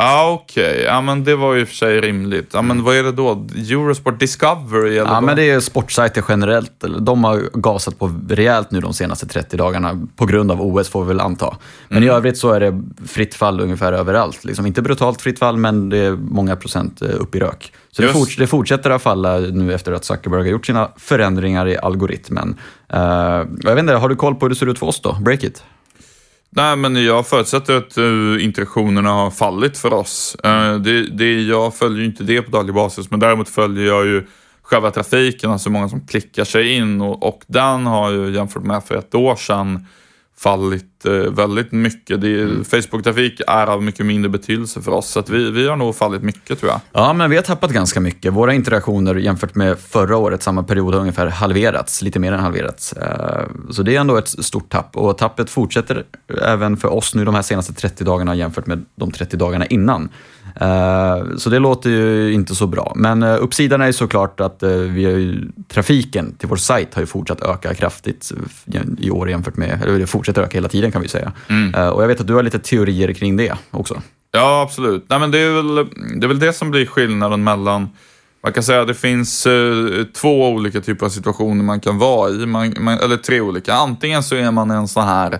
Ja, 0.00 0.40
okej. 0.42 0.70
Okay. 0.70 0.82
Ja, 0.82 1.00
men 1.00 1.24
det 1.24 1.36
var 1.36 1.54
ju 1.54 1.66
för 1.66 1.74
sig 1.74 2.00
rimligt. 2.00 2.50
Ja, 2.52 2.62
men 2.62 2.84
vad 2.84 2.96
är 2.96 3.02
det 3.02 3.12
då? 3.12 3.46
Eurosport 3.56 4.20
Discovery? 4.20 4.90
Eller 4.90 4.96
ja, 4.96 5.04
vad? 5.04 5.22
men 5.22 5.36
det 5.36 5.50
är 5.50 5.60
sportsajter 5.60 6.24
generellt. 6.28 6.84
De 7.00 7.24
har 7.24 7.42
gasat 7.52 7.98
på 7.98 8.14
rejält 8.28 8.70
nu 8.70 8.80
de 8.80 8.94
senaste 8.94 9.26
30 9.26 9.56
dagarna 9.56 10.06
på 10.16 10.26
grund 10.26 10.50
av 10.50 10.62
OS, 10.62 10.88
får 10.88 11.02
vi 11.04 11.08
väl 11.08 11.20
anta. 11.20 11.56
Men 11.88 11.98
mm. 11.98 12.08
i 12.08 12.12
övrigt 12.12 12.38
så 12.38 12.52
är 12.52 12.60
det 12.60 12.82
fritt 13.06 13.34
fall 13.34 13.60
ungefär 13.60 13.92
överallt. 13.92 14.44
Liksom, 14.44 14.66
inte 14.66 14.82
brutalt 14.82 15.22
fritt 15.22 15.38
fall, 15.38 15.56
men 15.56 15.88
det 15.88 15.98
är 15.98 16.12
många 16.12 16.56
procent 16.56 17.02
eh, 17.02 17.08
upp 17.18 17.34
i 17.34 17.38
rök. 17.40 17.72
Så 17.90 18.02
det, 18.02 18.08
forts 18.08 18.36
det, 18.36 18.46
fortsätter 18.46 18.90
att 18.90 19.02
falla 19.02 19.38
nu 19.38 19.74
efter 19.74 19.92
att 19.92 20.04
Zuckerberg 20.04 20.40
har 20.40 20.48
gjort 20.48 20.66
sina 20.66 20.90
förändringar 20.96 21.68
i 21.68 21.76
algoritmen. 21.76 22.56
Uh, 22.94 23.00
jag 23.60 23.74
vet 23.74 23.78
inte, 23.78 23.94
har 23.94 24.08
du 24.08 24.16
koll 24.16 24.34
på 24.34 24.46
hur 24.46 24.50
det 24.50 24.56
ser 24.56 24.66
ut 24.66 24.78
för 24.78 24.86
oss 24.86 25.00
då? 25.00 25.16
Breakit? 25.20 25.62
Nej, 26.50 26.76
men 26.76 27.04
jag 27.04 27.26
förutsätter 27.26 27.76
att 27.76 27.96
eh, 27.96 28.04
uh, 28.04 28.44
interaktionerna 28.44 29.10
har 29.10 29.30
fallit 29.30 29.78
för 29.78 29.92
oss. 29.92 30.36
Uh, 30.46 30.74
det, 30.74 31.02
det, 31.02 31.42
jag 31.42 31.74
följer 31.74 31.98
ju 31.98 32.04
inte 32.04 32.24
det 32.24 32.42
på 32.42 32.50
daglig 32.50 32.74
basis, 32.74 33.10
men 33.10 33.20
däremot 33.20 33.48
följer 33.48 33.86
jag 33.86 34.06
ju 34.06 34.26
själva 34.62 34.90
trafiken, 34.90 35.50
alltså 35.50 35.70
många 35.70 35.88
som 35.88 36.06
klickar 36.06 36.44
sig 36.44 36.72
in 36.72 37.00
och, 37.00 37.22
och 37.22 37.42
den 37.46 37.86
har 37.86 38.10
ju 38.10 38.34
jämfört 38.34 38.62
med 38.62 38.84
för 38.84 38.94
ett 38.94 39.14
år 39.14 39.36
sedan 39.36 39.86
fallit 40.38 41.06
eh, 41.06 41.12
väldigt 41.12 41.72
mycket. 41.72 42.24
Mm. 42.24 42.64
Facebook-trafik 42.64 43.40
är 43.46 43.66
av 43.66 43.82
mycket 43.82 44.06
mindre 44.06 44.28
betydelse 44.28 44.82
för 44.82 44.92
oss, 44.92 45.08
så 45.08 45.20
att 45.20 45.30
vi, 45.30 45.50
vi 45.50 45.68
har 45.68 45.76
nog 45.76 45.96
fallit 45.96 46.22
mycket 46.22 46.60
tror 46.60 46.72
jag. 46.72 46.80
Ja, 46.92 47.12
men 47.12 47.30
vi 47.30 47.36
har 47.36 47.42
tappat 47.42 47.70
ganska 47.70 48.00
mycket. 48.00 48.32
Våra 48.32 48.54
interaktioner 48.54 49.14
jämfört 49.14 49.54
med 49.54 49.78
förra 49.78 50.16
året, 50.16 50.42
samma 50.42 50.62
period, 50.62 50.94
har 50.94 51.00
ungefär 51.00 51.26
halverats, 51.26 52.02
lite 52.02 52.18
mer 52.18 52.32
än 52.32 52.40
halverats. 52.40 52.92
Eh, 52.92 53.46
så 53.70 53.82
det 53.82 53.96
är 53.96 54.00
ändå 54.00 54.16
ett 54.16 54.28
stort 54.28 54.70
tapp 54.70 54.96
och 54.96 55.18
tappet 55.18 55.50
fortsätter 55.50 56.04
även 56.42 56.76
för 56.76 56.88
oss 56.88 57.14
nu 57.14 57.24
de 57.24 57.34
här 57.34 57.42
senaste 57.42 57.74
30 57.74 58.04
dagarna 58.04 58.34
jämfört 58.34 58.66
med 58.66 58.84
de 58.96 59.10
30 59.10 59.36
dagarna 59.36 59.66
innan. 59.66 60.08
Eh, 60.60 61.36
så 61.36 61.50
det 61.50 61.58
låter 61.58 61.90
ju 61.90 62.32
inte 62.32 62.54
så 62.54 62.66
bra. 62.66 62.92
Men 62.96 63.22
eh, 63.22 63.36
uppsidan 63.40 63.80
är 63.80 63.92
såklart 63.92 64.40
att 64.40 64.62
eh, 64.62 64.70
vi 64.70 65.00
ju, 65.00 65.48
trafiken 65.68 66.34
till 66.34 66.48
vår 66.48 66.56
sajt 66.56 66.94
har 66.94 67.02
ju 67.02 67.06
fortsatt 67.06 67.40
öka 67.40 67.74
kraftigt 67.74 68.32
i 68.98 69.10
år 69.10 69.30
jämfört 69.30 69.56
med, 69.56 69.82
eller 69.82 69.98
det 69.98 70.06
fortsätter 70.06 70.42
öka 70.42 70.56
hela 70.56 70.68
tiden 70.68 70.92
kan 70.92 71.02
vi 71.02 71.08
säga. 71.08 71.32
Mm. 71.48 71.92
Och 71.92 72.02
jag 72.02 72.08
vet 72.08 72.20
att 72.20 72.26
du 72.26 72.34
har 72.34 72.42
lite 72.42 72.58
teorier 72.58 73.12
kring 73.12 73.36
det 73.36 73.54
också. 73.70 74.02
Ja, 74.32 74.62
absolut. 74.62 75.04
Nej, 75.08 75.18
men 75.18 75.30
det, 75.30 75.38
är 75.38 75.50
väl, 75.50 75.74
det 76.20 76.26
är 76.26 76.28
väl 76.28 76.38
det 76.38 76.52
som 76.52 76.70
blir 76.70 76.86
skillnaden 76.86 77.44
mellan 77.44 77.88
man 78.42 78.52
kan 78.52 78.62
säga 78.62 78.80
att 78.80 78.88
det 78.88 78.94
finns 78.94 79.46
eh, 79.46 80.04
två 80.04 80.48
olika 80.48 80.80
typer 80.80 81.06
av 81.06 81.10
situationer 81.10 81.64
man 81.64 81.80
kan 81.80 81.98
vara 81.98 82.30
i, 82.30 82.46
man, 82.46 82.74
man, 82.80 82.98
eller 82.98 83.16
tre 83.16 83.40
olika. 83.40 83.74
Antingen 83.74 84.22
så 84.22 84.34
är 84.34 84.50
man 84.50 84.70
en 84.70 84.88
sån 84.88 85.04
här 85.04 85.38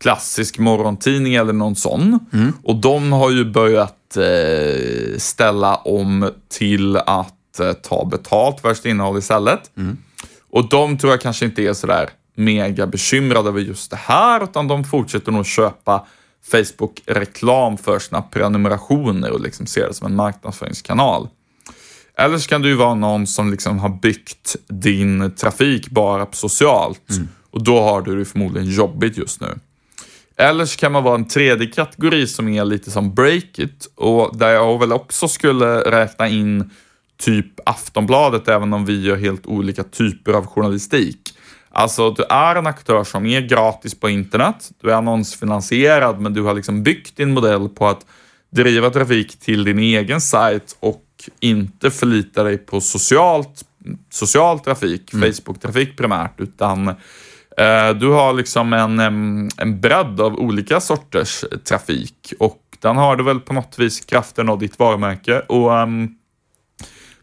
klassisk 0.00 0.58
morgontidning 0.58 1.34
eller 1.34 1.52
någon 1.52 1.76
sån. 1.76 2.18
Och 2.62 2.76
de 2.76 3.12
har 3.12 3.30
ju 3.30 3.44
börjat 3.44 4.16
eh, 4.16 5.18
ställa 5.18 5.76
om 5.76 6.30
till 6.48 6.96
att 6.96 7.60
eh, 7.60 7.72
ta 7.72 8.04
betalt 8.04 8.60
för 8.60 8.74
sitt 8.74 8.84
innehåll 8.84 9.18
istället. 9.18 9.70
Och 10.50 10.68
de 10.68 10.98
tror 10.98 11.12
jag 11.12 11.20
kanske 11.20 11.44
inte 11.44 11.62
är 11.62 11.72
sådär 11.72 12.10
mega 12.36 12.86
bekymrade 12.86 13.48
över 13.48 13.60
just 13.60 13.90
det 13.90 13.96
här, 13.96 14.44
utan 14.44 14.68
de 14.68 14.84
fortsätter 14.84 15.32
nog 15.32 15.46
köpa 15.46 16.06
Facebook-reklam 16.52 17.78
för 17.78 17.98
sina 17.98 18.22
prenumerationer 18.22 19.30
och 19.30 19.40
liksom 19.40 19.66
ser 19.66 19.88
det 19.88 19.94
som 19.94 20.06
en 20.06 20.16
marknadsföringskanal. 20.16 21.28
Eller 22.18 22.38
så 22.38 22.48
kan 22.48 22.62
du 22.62 22.68
ju 22.68 22.74
vara 22.74 22.94
någon 22.94 23.26
som 23.26 23.50
liksom 23.50 23.78
har 23.78 23.88
byggt 23.88 24.56
din 24.68 25.34
trafik 25.36 25.90
bara 25.90 26.26
på 26.26 26.36
socialt 26.36 27.00
och 27.50 27.64
då 27.64 27.80
har 27.80 28.02
du 28.02 28.18
det 28.18 28.24
förmodligen 28.24 28.70
jobbigt 28.70 29.16
just 29.16 29.40
nu. 29.40 29.58
Eller 30.40 30.64
så 30.64 30.76
kan 30.76 30.92
man 30.92 31.02
vara 31.02 31.14
en 31.14 31.28
tredje 31.28 31.66
kategori 31.66 32.26
som 32.26 32.48
är 32.48 32.64
lite 32.64 32.90
som 32.90 33.14
Breakit 33.14 33.92
och 33.94 34.36
där 34.36 34.50
jag 34.50 34.78
väl 34.78 34.92
också 34.92 35.28
skulle 35.28 35.80
räkna 35.80 36.28
in 36.28 36.70
typ 37.22 37.60
Aftonbladet 37.64 38.48
även 38.48 38.72
om 38.72 38.84
vi 38.84 39.00
gör 39.00 39.16
helt 39.16 39.46
olika 39.46 39.84
typer 39.84 40.32
av 40.32 40.46
journalistik. 40.46 41.34
Alltså 41.70 42.10
du 42.10 42.22
är 42.22 42.56
en 42.56 42.66
aktör 42.66 43.04
som 43.04 43.26
är 43.26 43.40
gratis 43.40 44.00
på 44.00 44.08
internet, 44.08 44.70
du 44.82 44.90
är 44.90 44.94
annonsfinansierad 44.94 46.20
men 46.20 46.34
du 46.34 46.42
har 46.42 46.54
liksom 46.54 46.82
byggt 46.82 47.16
din 47.16 47.30
modell 47.30 47.68
på 47.68 47.88
att 47.88 48.06
driva 48.50 48.90
trafik 48.90 49.38
till 49.38 49.64
din 49.64 49.78
egen 49.78 50.20
sajt 50.20 50.76
och 50.80 51.04
inte 51.40 51.90
förlita 51.90 52.42
dig 52.42 52.58
på 52.58 52.80
socialt, 52.80 53.64
social 54.10 54.60
trafik, 54.60 55.10
Facebook-trafik 55.10 55.96
primärt, 55.96 56.40
utan 56.40 56.94
du 58.00 58.08
har 58.08 58.32
liksom 58.32 58.72
en, 58.72 59.00
en 59.56 59.80
bredd 59.80 60.20
av 60.20 60.38
olika 60.38 60.80
sorters 60.80 61.44
trafik 61.64 62.32
och 62.38 62.62
den 62.78 62.96
har 62.96 63.16
du 63.16 63.24
väl 63.24 63.40
på 63.40 63.52
något 63.52 63.78
vis 63.78 64.00
kraften 64.00 64.48
av 64.48 64.58
ditt 64.58 64.78
varumärke 64.78 65.40
och 65.40 65.70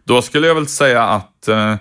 då 0.08 0.22
skulle 0.22 0.48
jag 0.48 0.56
väl 0.56 0.68
säga 0.68 1.04
att 1.04 1.48
eh, 1.48 1.76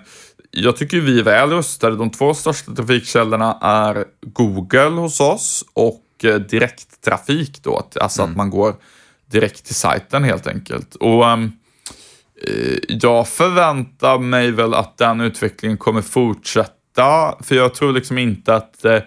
jag 0.51 0.77
tycker 0.77 1.01
vi 1.01 1.19
är 1.19 1.23
väl 1.23 1.49
rustade. 1.49 1.95
De 1.95 2.09
två 2.09 2.33
största 2.33 2.75
trafikkällorna 2.75 3.57
är 3.61 4.05
Google 4.21 4.89
hos 5.01 5.19
oss 5.19 5.65
och 5.73 6.03
eh, 6.23 6.35
direkttrafik 6.35 7.63
då. 7.63 7.89
Alltså 8.01 8.23
att 8.23 8.35
man 8.35 8.49
går 8.49 8.75
direkt 9.31 9.65
till 9.65 9.75
sajten 9.75 10.23
helt 10.23 10.47
enkelt. 10.47 10.95
Och 10.95 11.25
eh, 11.29 11.47
jag 12.87 13.27
förväntar 13.27 14.19
mig 14.19 14.51
väl 14.51 14.73
att 14.73 14.97
den 14.97 15.21
utvecklingen 15.21 15.77
kommer 15.77 16.01
fortsätta. 16.01 16.73
För 17.39 17.55
jag 17.55 17.73
tror 17.73 17.93
liksom 17.93 18.17
inte 18.17 18.55
att 18.55 18.85
eh, 18.85 18.99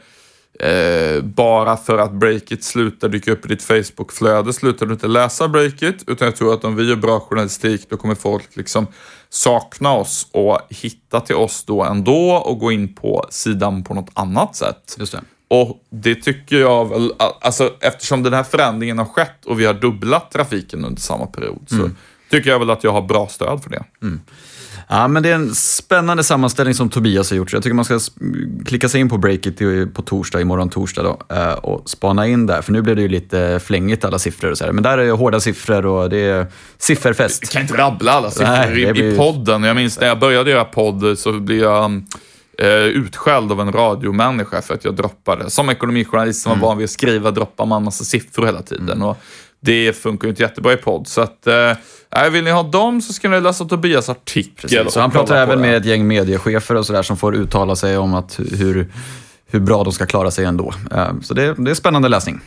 Eh, 0.61 1.23
bara 1.23 1.77
för 1.77 1.99
att 1.99 2.13
breakit 2.13 2.65
slutar 2.65 3.09
dyka 3.09 3.33
upp 3.33 3.45
i 3.45 3.49
ditt 3.49 3.63
Facebook-flöde 3.63 4.53
slutar 4.53 4.87
du 4.87 4.93
inte 4.93 5.09
läsa 5.09 5.49
breakit. 5.49 6.05
Utan 6.07 6.27
jag 6.27 6.37
tror 6.37 6.55
att 6.55 6.65
om 6.65 6.77
vi 6.77 6.89
gör 6.89 6.97
bra 6.97 7.21
journalistik 7.21 7.87
då 7.91 7.97
kommer 7.97 8.15
folk 8.15 8.57
liksom 8.57 8.87
sakna 9.29 9.93
oss 9.93 10.27
och 10.33 10.59
hitta 10.71 11.21
till 11.21 11.35
oss 11.35 11.65
då 11.65 11.85
ändå 11.85 12.33
och 12.33 12.59
gå 12.59 12.73
in 12.73 12.95
på 12.95 13.27
sidan 13.31 13.85
på 13.85 13.95
något 13.95 14.11
annat 14.15 14.57
sätt. 14.57 14.97
Just 14.99 15.13
det. 15.13 15.23
Och 15.49 15.83
det 15.91 16.15
tycker 16.15 16.57
jag 16.57 16.89
väl, 16.89 17.13
alltså 17.41 17.75
eftersom 17.81 18.23
den 18.23 18.33
här 18.33 18.43
förändringen 18.43 18.99
har 18.99 19.05
skett 19.05 19.47
och 19.47 19.61
vi 19.61 19.65
har 19.67 19.75
dubblat 19.75 20.31
trafiken 20.31 20.85
under 20.85 21.01
samma 21.01 21.27
period 21.27 21.67
så 21.69 21.91
tycker 22.31 22.51
jag 22.51 22.59
väl 22.59 22.71
att 22.71 22.85
jag 22.85 22.93
har 22.93 23.03
bra 23.03 23.29
stöd 23.29 23.63
för 23.63 23.71
det. 23.71 23.85
Ja, 24.93 25.09
men 25.09 25.23
det 25.23 25.31
är 25.31 25.35
en 25.35 25.55
spännande 25.55 26.25
sammanställning 26.25 26.75
som 26.75 26.89
Tobias 26.89 27.31
har 27.31 27.37
gjort. 27.37 27.51
Så 27.51 27.57
jag 27.57 27.63
tycker 27.63 27.75
man 27.75 27.85
ska 27.85 28.01
klicka 28.67 28.89
sig 28.89 29.01
in 29.01 29.09
på 29.09 29.19
Breakit 29.19 29.59
på 29.95 30.03
torsdag, 30.03 30.41
imorgon 30.41 30.69
torsdag 30.69 31.03
då, 31.03 31.37
eh, 31.37 31.53
och 31.53 31.91
spana 31.91 32.27
in 32.27 32.47
där. 32.47 32.63
För 32.63 32.73
nu 32.73 32.83
blev 32.83 32.97
det 32.97 33.03
ju 33.03 33.09
lite 33.09 33.61
flängigt 33.65 34.05
alla 34.05 34.19
siffror 34.19 34.51
och 34.51 34.59
så 34.59 34.65
här. 34.65 34.73
Men 34.73 34.83
där 34.83 34.99
är 34.99 35.07
det 35.07 35.11
hårda 35.13 35.41
siffror 35.41 35.87
och 35.87 36.11
det 36.11 36.19
är 36.19 36.47
sifferfest. 36.79 37.43
Jag 37.43 37.51
kan 37.51 37.63
inte 37.63 37.77
rabbla 37.77 38.13
alla 38.13 38.31
siffror 38.31 38.47
Nej, 38.47 38.83
i, 38.83 38.93
blir- 38.93 39.13
i 39.15 39.17
podden. 39.17 39.63
Jag 39.63 39.77
minns 39.77 40.01
när 40.01 40.07
jag 40.07 40.19
började 40.19 40.51
göra 40.51 40.65
podd 40.65 41.19
så 41.19 41.33
blev 41.33 41.59
jag 41.59 42.03
eh, 42.59 42.69
utskälld 42.69 43.53
av 43.53 43.61
en 43.61 43.73
radiomänniska 43.73 44.63
för 44.63 44.75
att 44.75 44.85
jag 44.85 44.97
droppade. 44.97 45.51
Som 45.51 45.71
ekonomijournalist 45.71 46.43
som 46.43 46.61
var 46.61 46.69
van 46.69 46.79
vid 46.79 46.85
att 46.85 46.91
skriva 46.91 47.31
droppar 47.31 47.67
man 47.67 47.85
massa 47.85 48.05
siffror 48.05 48.47
hela 48.47 48.63
tiden. 48.63 49.03
Och 49.03 49.19
det 49.61 49.93
funkar 49.93 50.29
ju 50.29 50.31
inte 50.31 50.43
jättebra 50.43 50.73
i 50.73 50.77
podd. 50.77 51.09
Så 51.09 51.21
att, 51.21 51.47
eh, 51.47 52.31
vill 52.31 52.45
ni 52.45 52.51
ha 52.51 52.63
dem 52.63 53.01
så 53.03 53.13
ska 53.13 53.29
ni 53.29 53.41
läsa 53.41 53.65
Tobias 53.65 54.09
artikel. 54.09 54.91
Så 54.91 55.01
han 55.01 55.11
pratar 55.11 55.37
även 55.37 55.59
det. 55.59 55.63
med 55.69 55.77
ett 55.77 55.85
gäng 55.85 56.07
mediechefer 56.07 56.75
och 56.75 56.87
sådär 56.87 57.03
som 57.03 57.17
får 57.17 57.35
uttala 57.35 57.77
sig 57.77 57.99
om 57.99 58.15
att 58.15 58.41
hur, 58.59 58.93
hur 59.47 59.61
bra 59.61 59.85
de 59.85 59.93
ska 59.93 60.07
klara 60.07 60.31
sig 60.31 60.45
ändå. 60.45 60.75
Eh, 60.95 61.09
Så 61.23 61.35
det, 61.35 61.55
det 61.59 61.71
är 61.71 61.75
spännande 61.75 62.09
läsning. 62.09 62.41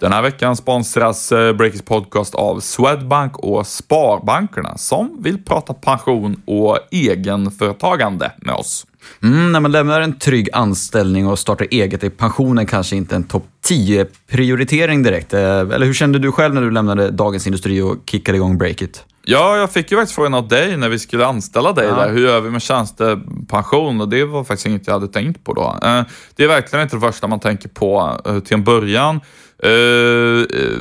Den 0.00 0.12
här 0.12 0.22
veckan 0.22 0.56
sponsras 0.56 1.32
eh, 1.32 1.52
Breakers 1.52 1.82
podcast 1.82 2.34
av 2.34 2.60
Swedbank 2.60 3.38
och 3.38 3.66
Sparbankerna 3.66 4.78
som 4.78 5.22
vill 5.22 5.44
prata 5.44 5.74
pension 5.74 6.42
och 6.46 6.78
egenföretagande 6.90 8.32
med 8.38 8.54
oss. 8.54 8.86
Mm, 9.22 9.52
när 9.52 9.60
man 9.60 9.72
lämnar 9.72 10.00
en 10.00 10.18
trygg 10.18 10.48
anställning 10.52 11.26
och 11.26 11.38
startar 11.38 11.66
eget 11.70 12.04
är 12.04 12.10
pensionen 12.10 12.66
kanske 12.66 12.96
inte 12.96 13.16
en 13.16 13.24
topp 13.24 13.46
10-prioritering 13.68 15.02
direkt. 15.02 15.34
Eh, 15.34 15.40
Eller 15.60 15.86
hur 15.86 15.94
kände 15.94 16.18
du 16.18 16.32
själv 16.32 16.54
när 16.54 16.62
du 16.62 16.70
lämnade 16.70 17.10
Dagens 17.10 17.46
Industri 17.46 17.80
och 17.80 17.96
kickade 18.06 18.36
igång 18.38 18.58
Breakit? 18.58 19.04
Ja, 19.24 19.56
jag 19.56 19.70
fick 19.72 19.90
ju 19.90 19.96
faktiskt 19.96 20.14
frågan 20.14 20.34
av 20.34 20.48
dig 20.48 20.76
när 20.76 20.88
vi 20.88 20.98
skulle 20.98 21.26
anställa 21.26 21.72
dig 21.72 21.86
Ja. 21.88 21.94
där. 21.94 22.12
Hur 22.12 22.20
gör 22.20 22.40
vi 22.40 22.50
med 22.50 22.62
tjänstepension? 22.62 24.00
Och 24.00 24.08
det 24.08 24.24
var 24.24 24.44
faktiskt 24.44 24.66
inget 24.66 24.86
jag 24.86 24.94
hade 24.94 25.08
tänkt 25.08 25.44
på 25.44 25.52
då. 25.52 25.78
Eh, 25.82 26.02
Det 26.36 26.44
är 26.44 26.48
verkligen 26.48 26.82
inte 26.82 26.96
det 26.96 27.00
första 27.00 27.26
man 27.26 27.40
tänker 27.40 27.68
på 27.68 28.20
eh, 28.26 28.38
till 28.40 28.54
en 28.54 28.64
början. 28.64 29.20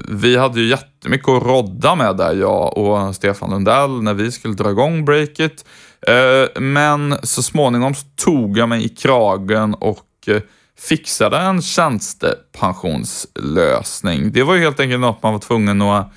Vi 0.07 0.37
hade 0.37 0.59
ju 0.59 0.67
jättemycket 0.67 1.29
att 1.29 1.43
rodda 1.43 1.95
med 1.95 2.17
där, 2.17 2.33
jag 2.35 2.77
och 2.77 3.15
Stefan 3.15 3.49
Lundell, 3.49 4.01
när 4.01 4.13
vi 4.13 4.31
skulle 4.31 4.53
dra 4.53 4.69
igång 4.71 5.05
breaket. 5.05 5.65
Eh, 6.09 6.47
men 6.61 7.15
så 7.23 7.43
småningom 7.43 7.95
så 7.95 8.05
tog 8.15 8.57
jag 8.57 8.69
mig 8.69 8.85
i 8.85 8.89
kragen 8.89 9.73
och 9.73 10.05
eh, 10.27 10.41
fixade 10.79 11.37
en 11.37 11.61
tjänstepensionslösning. 11.61 14.31
Det 14.31 14.43
var 14.43 14.55
ju 14.55 14.61
helt 14.61 14.79
enkelt 14.79 15.01
något 15.01 15.23
man 15.23 15.33
var 15.33 15.39
tvungen 15.39 15.81
att 15.81 16.11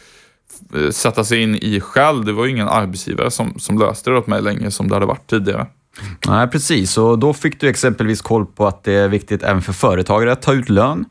eh, 0.74 0.90
sätta 0.90 1.24
sig 1.24 1.42
in 1.42 1.54
i 1.54 1.80
själv. 1.80 2.24
Det 2.24 2.32
var 2.32 2.44
ju 2.44 2.50
ingen 2.50 2.68
arbetsgivare 2.68 3.30
som, 3.30 3.58
som 3.58 3.78
löste 3.78 4.10
det 4.10 4.16
åt 4.16 4.26
mig 4.26 4.42
länge 4.42 4.70
som 4.70 4.88
det 4.88 4.94
hade 4.94 5.06
varit 5.06 5.30
tidigare. 5.30 5.66
Nej, 6.28 6.48
precis. 6.48 6.98
Och 6.98 7.18
då 7.18 7.32
fick 7.32 7.60
du 7.60 7.68
exempelvis 7.68 8.22
koll 8.22 8.46
på 8.46 8.66
att 8.66 8.84
det 8.84 8.92
är 8.92 9.08
viktigt 9.08 9.42
även 9.42 9.62
för 9.62 9.72
företagare 9.72 10.32
att 10.32 10.42
ta 10.42 10.52
ut 10.52 10.68
lön. 10.68 11.04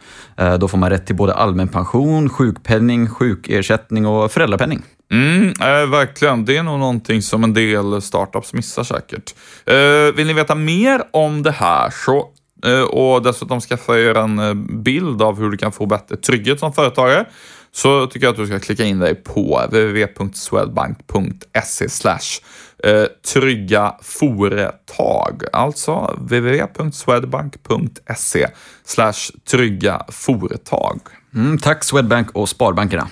Då 0.60 0.68
får 0.68 0.78
man 0.78 0.90
rätt 0.90 1.06
till 1.06 1.16
både 1.16 1.34
allmän 1.34 1.68
pension, 1.68 2.30
sjukpenning, 2.30 3.10
sjukersättning 3.10 4.06
och 4.06 4.32
föräldrapenning. 4.32 4.82
Mm, 5.12 5.48
eh, 5.48 5.90
verkligen. 5.90 6.46
Det 6.46 6.58
är 6.58 6.64
nog 6.64 6.80
någonting 6.80 7.22
som 7.22 7.44
en 7.44 7.54
del 7.54 8.02
startups 8.02 8.54
missar 8.54 8.84
säkert. 8.84 9.36
Eh, 9.66 10.16
vill 10.16 10.28
ni 10.28 10.34
veta 10.34 10.56
mer 10.56 11.02
om 11.12 11.44
det 11.44 11.52
här 11.52 11.90
så 11.90 12.30
eh, 12.66 12.82
och 12.82 13.24
dessutom 13.24 13.62
skaffa 13.62 14.00
er 14.00 14.18
en 14.18 14.40
eh, 14.40 14.54
bild 14.54 15.22
av 15.22 15.40
hur 15.40 15.50
du 15.50 15.58
kan 15.58 15.72
få 15.72 15.86
bättre 15.86 16.18
trygghet 16.18 16.60
som 16.60 16.74
företagare 16.74 17.26
så 17.72 18.08
tycker 18.08 18.26
jag 18.26 18.32
att 18.32 18.38
du 18.38 18.48
ska 18.48 18.60
klicka 18.60 18.84
in 18.84 19.00
dig 19.00 19.16
på 19.16 19.62
www.swedbank.se 19.66 21.90
slash 21.90 22.42
eh, 22.84 23.06
trygga 23.34 23.96
företag. 24.02 25.44
Alltså 25.54 26.16
www.swedbank.se 26.18 28.48
slash 28.86 29.32
trygga 29.52 30.06
företag. 30.08 31.00
Mm, 31.36 31.58
tack 31.58 31.84
Swedbank 31.84 32.32
och 32.32 32.50
Sparbankerna. 32.50 33.08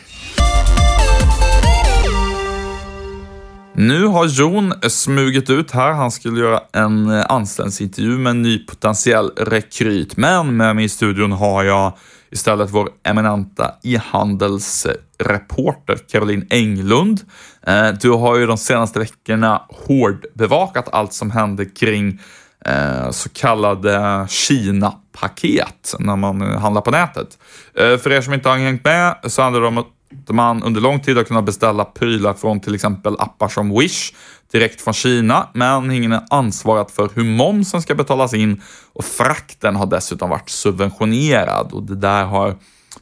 Nu 3.74 4.06
har 4.06 4.26
Jon 4.26 4.74
smugit 4.82 5.50
ut 5.50 5.72
här. 5.72 5.92
Han 5.92 6.12
skulle 6.12 6.40
göra 6.40 6.62
en 6.74 7.10
eh, 7.10 7.26
anställningsintervju 7.30 8.18
med 8.18 8.30
en 8.30 8.42
ny 8.42 8.66
potentiell 8.66 9.32
rekryt. 9.38 10.18
Men 10.18 10.58
med 10.58 10.76
mig 10.76 10.86
i 10.86 10.90
studion 10.90 11.32
har 11.32 11.64
jag 11.64 11.94
istället 12.32 12.70
vår 12.70 12.90
eminenta 13.04 13.72
e-handelsreporter 13.84 15.98
Caroline 16.12 16.48
Englund. 16.50 17.22
Eh, 17.68 17.90
du 18.02 18.12
har 18.12 18.38
ju 18.38 18.46
de 18.46 18.58
senaste 18.58 19.00
veckorna 19.00 19.62
hårdbevakat 19.88 20.90
allt 20.92 21.14
som 21.14 21.32
hände 21.32 21.66
kring 21.66 22.22
eh, 22.66 23.12
så 23.12 23.30
kallade 23.30 24.26
Kina-paket 24.30 25.96
när 26.00 26.16
man 26.16 26.42
handlar 26.42 26.82
på 26.82 26.92
nätet. 26.92 27.38
För 27.76 28.12
er 28.12 28.22
som 28.22 28.34
inte 28.34 28.50
har 28.50 28.58
hängt 28.58 28.84
med 28.84 29.16
så 29.24 29.42
handlar 29.42 29.62
det 29.62 29.68
om 29.68 29.78
att 29.78 29.88
man 30.30 30.64
under 30.64 30.82
lång 30.82 31.00
tid 31.00 31.18
har 31.18 31.24
kunnat 31.24 31.46
beställa 31.46 31.86
prylar 31.86 32.34
från 32.34 32.60
till 32.60 32.76
exempel 32.76 33.16
appar 33.20 33.48
som 33.48 33.80
Wish 33.80 34.14
direkt 34.52 34.82
från 34.82 34.94
Kina, 34.94 35.50
men 35.54 35.92
ingen 35.92 36.12
är 36.12 36.22
ansvarat 36.30 36.92
för 36.92 37.10
hur 37.14 37.24
momsen 37.24 37.82
ska 37.82 37.96
betalas 37.96 38.34
in 38.34 38.62
och 38.94 39.06
frakten 39.06 39.76
har 39.76 39.86
dessutom 39.86 40.30
varit 40.30 40.50
subventionerad 40.50 41.72
och 41.72 41.84
det 41.84 41.96
där 41.96 42.24
har 42.24 42.56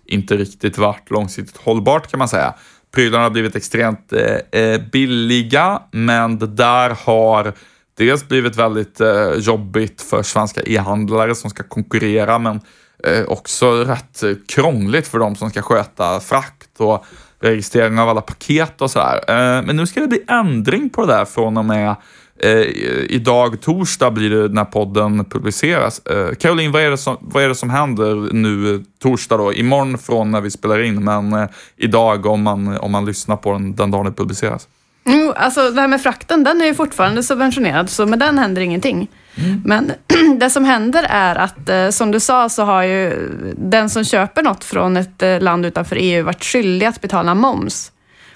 inte 0.06 0.38
riktigt 0.38 0.78
varit 0.78 1.10
långsiktigt 1.12 1.58
hållbart 1.58 2.12
kan 2.12 2.18
man 2.18 2.28
säga. 2.28 2.54
Prylarna 2.96 3.24
har 3.24 3.30
blivit 3.30 3.56
extremt 3.56 4.14
eh, 4.14 4.62
eh 4.62 4.82
billiga, 4.92 5.82
men 5.92 6.40
det 6.40 6.48
där 6.48 6.98
har 7.06 7.54
dels 7.98 8.28
blivit 8.28 8.56
väldigt 8.56 9.02
eh, 9.02 9.32
jobbigt 9.38 10.02
för 10.02 10.24
svenska 10.24 10.62
e-handlare 10.66 11.36
som 11.36 11.50
ska 11.50 11.64
konkurrera, 11.64 12.40
men 12.40 12.62
eh, 13.04 13.24
också 13.24 13.72
rätt 13.72 14.24
eh, 14.24 14.32
krångligt 14.48 15.08
för 15.08 15.20
de 15.20 15.36
som 15.36 15.50
ska 15.50 15.62
sköta 15.62 16.20
frakt 16.20 16.70
och 16.78 17.06
registrering 17.40 18.00
av 18.00 18.10
alla 18.10 18.22
paket 18.22 18.82
och 18.82 18.92
sådär. 18.92 19.20
Eh, 19.28 19.64
men 19.64 19.76
nu 19.76 19.88
ska 19.88 20.02
det 20.02 20.08
bli 20.08 20.24
ändring 20.28 20.90
på 20.90 21.06
det 21.06 21.14
där 21.14 21.26
från 21.26 21.58
och 21.58 21.66
med 21.66 21.96
Eh, 22.40 22.62
idag, 23.10 23.62
torsdag, 23.62 24.12
blir 24.12 24.30
det 24.30 24.48
när 24.48 24.66
podden 24.66 25.26
publiceras. 25.26 26.00
Eh, 26.06 26.36
Caroline, 26.36 26.72
vad 26.72 26.82
är, 26.82 26.90
det 26.92 26.98
som, 26.98 27.18
vad 27.20 27.44
är 27.44 27.48
det 27.48 27.56
som 27.56 27.70
händer 27.70 28.34
nu 28.34 28.84
torsdag 29.00 29.38
då? 29.38 29.54
Imorgon 29.54 29.98
från 29.98 30.32
när 30.32 30.42
vi 30.42 30.52
spelar 30.52 30.82
in, 30.82 31.04
men 31.04 31.34
eh, 31.34 31.48
idag 31.76 32.26
om 32.26 32.42
man, 32.42 32.78
om 32.78 32.92
man 32.92 33.06
lyssnar 33.06 33.38
på 33.38 33.52
den 33.52 33.76
den 33.76 33.92
dagen 33.92 34.06
det 34.06 34.12
publiceras. 34.12 34.68
Mm, 35.08 35.34
alltså 35.36 35.72
det 35.72 35.82
här 35.82 35.88
med 35.88 36.02
frakten, 36.02 36.44
den 36.44 36.62
är 36.62 36.66
ju 36.66 36.74
fortfarande 36.76 37.24
subventionerad, 37.24 37.90
så 37.90 38.06
med 38.06 38.20
den 38.20 38.40
händer 38.40 38.62
ingenting. 38.62 39.10
Mm. 39.36 39.62
Men 39.66 39.92
det 40.40 40.50
som 40.50 40.66
händer 40.66 41.06
är 41.10 41.36
att, 41.36 41.70
eh, 41.70 41.90
som 41.90 42.12
du 42.12 42.20
sa, 42.20 42.50
så 42.50 42.64
har 42.64 42.84
ju 42.84 43.30
den 43.58 43.90
som 43.90 44.04
köper 44.04 44.44
något 44.44 44.64
från 44.64 44.98
ett 44.98 45.24
eh, 45.24 45.40
land 45.40 45.66
utanför 45.66 45.96
EU 46.00 46.24
varit 46.24 46.44
skyldig 46.44 46.86
att 46.86 47.02
betala 47.02 47.36
moms. 47.36 47.92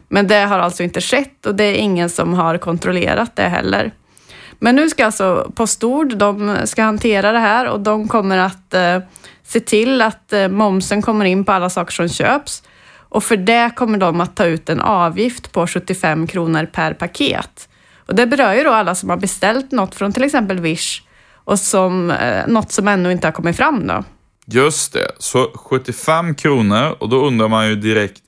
Men 0.07 0.27
det 0.27 0.39
har 0.39 0.59
alltså 0.59 0.83
inte 0.83 1.01
skett 1.01 1.45
och 1.45 1.55
det 1.55 1.63
är 1.63 1.75
ingen 1.75 2.09
som 2.09 2.33
har 2.33 2.57
kontrollerat 2.57 3.35
det 3.35 3.43
heller. 3.43 3.91
Men 4.59 4.75
nu 4.75 4.89
ska 4.89 5.05
alltså 5.05 5.51
Postnord, 5.55 6.17
de 6.17 6.57
ska 6.65 6.83
hantera 6.83 7.31
det 7.31 7.39
här 7.39 7.67
och 7.67 7.79
de 7.79 8.07
kommer 8.07 8.37
att 8.37 8.73
eh, 8.73 8.99
se 9.43 9.59
till 9.59 10.01
att 10.01 10.33
momsen 10.49 11.01
kommer 11.01 11.25
in 11.25 11.45
på 11.45 11.51
alla 11.51 11.69
saker 11.69 11.91
som 11.91 12.09
köps. 12.09 12.63
Och 13.11 13.23
för 13.23 13.37
det 13.37 13.71
kommer 13.75 13.97
de 13.97 14.21
att 14.21 14.35
ta 14.35 14.45
ut 14.45 14.69
en 14.69 14.81
avgift 14.81 15.51
på 15.51 15.67
75 15.67 16.27
kronor 16.27 16.65
per 16.65 16.93
paket. 16.93 17.69
Och 18.07 18.15
det 18.15 18.27
berör 18.27 18.53
ju 18.53 18.63
då 18.63 18.71
alla 18.71 18.95
som 18.95 19.09
har 19.09 19.17
beställt 19.17 19.71
något 19.71 19.95
från 19.95 20.13
till 20.13 20.23
exempel 20.23 20.59
Wish 20.59 21.01
och 21.33 21.59
som, 21.59 22.11
eh, 22.11 22.47
något 22.47 22.71
som 22.71 22.87
ännu 22.87 23.11
inte 23.11 23.27
har 23.27 23.31
kommit 23.31 23.57
fram 23.57 23.87
då. 23.87 24.03
Just 24.45 24.93
det, 24.93 25.11
så 25.17 25.51
75 25.55 26.35
kronor 26.35 26.95
och 26.99 27.09
då 27.09 27.25
undrar 27.25 27.47
man 27.47 27.69
ju 27.69 27.75
direkt, 27.75 28.21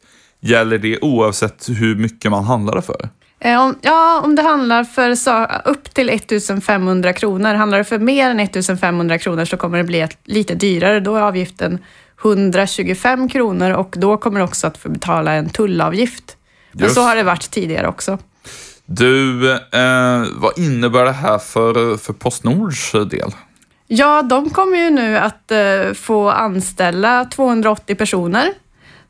Gäller 0.46 0.78
det 0.78 1.00
oavsett 1.02 1.70
hur 1.70 1.96
mycket 1.96 2.32
man 2.32 2.44
handlar 2.44 2.76
det 2.76 2.82
för? 2.82 3.10
Eh, 3.40 3.72
ja, 3.82 4.22
om 4.24 4.36
det 4.36 4.42
handlar 4.42 4.84
för 4.84 5.10
upp 5.66 5.94
till 5.94 6.10
1500 6.10 7.14
kronor. 7.14 7.54
Handlar 7.54 7.78
det 7.78 7.84
för 7.84 8.00
mer 8.00 8.30
än 8.30 8.40
1500 8.40 9.18
kronor 9.18 9.46
så 9.46 9.58
kommer 9.58 9.78
det 9.78 9.84
bli 9.84 10.08
lite 10.26 10.56
dyrare. 10.56 11.00
Då 11.00 11.16
är 11.16 11.22
avgiften 11.22 11.80
125 12.24 13.30
kronor 13.30 13.72
och 13.72 13.96
då 13.98 14.18
kommer 14.18 14.40
du 14.40 14.46
också 14.46 14.68
att 14.68 14.78
få 14.78 14.90
betala 14.90 15.34
en 15.34 15.50
tullavgift. 15.50 16.38
Just. 16.72 16.86
Och 16.86 16.92
så 16.92 17.02
har 17.02 17.16
det 17.16 17.24
varit 17.24 17.52
tidigare 17.52 17.88
också. 17.88 18.18
Du, 18.86 19.52
eh, 19.52 20.24
vad 20.36 20.58
innebär 20.58 21.06
det 21.06 21.12
här 21.12 21.38
för, 21.38 21.98
för 21.98 22.14
Postnords 22.14 22.92
del? 22.92 23.32
Ja, 23.88 24.22
de 24.22 24.50
kommer 24.50 24.78
ju 24.78 24.90
nu 24.90 25.18
att 25.18 25.52
eh, 25.52 25.94
få 25.94 26.30
anställa 26.30 27.26
280 27.26 27.96
personer 27.96 28.54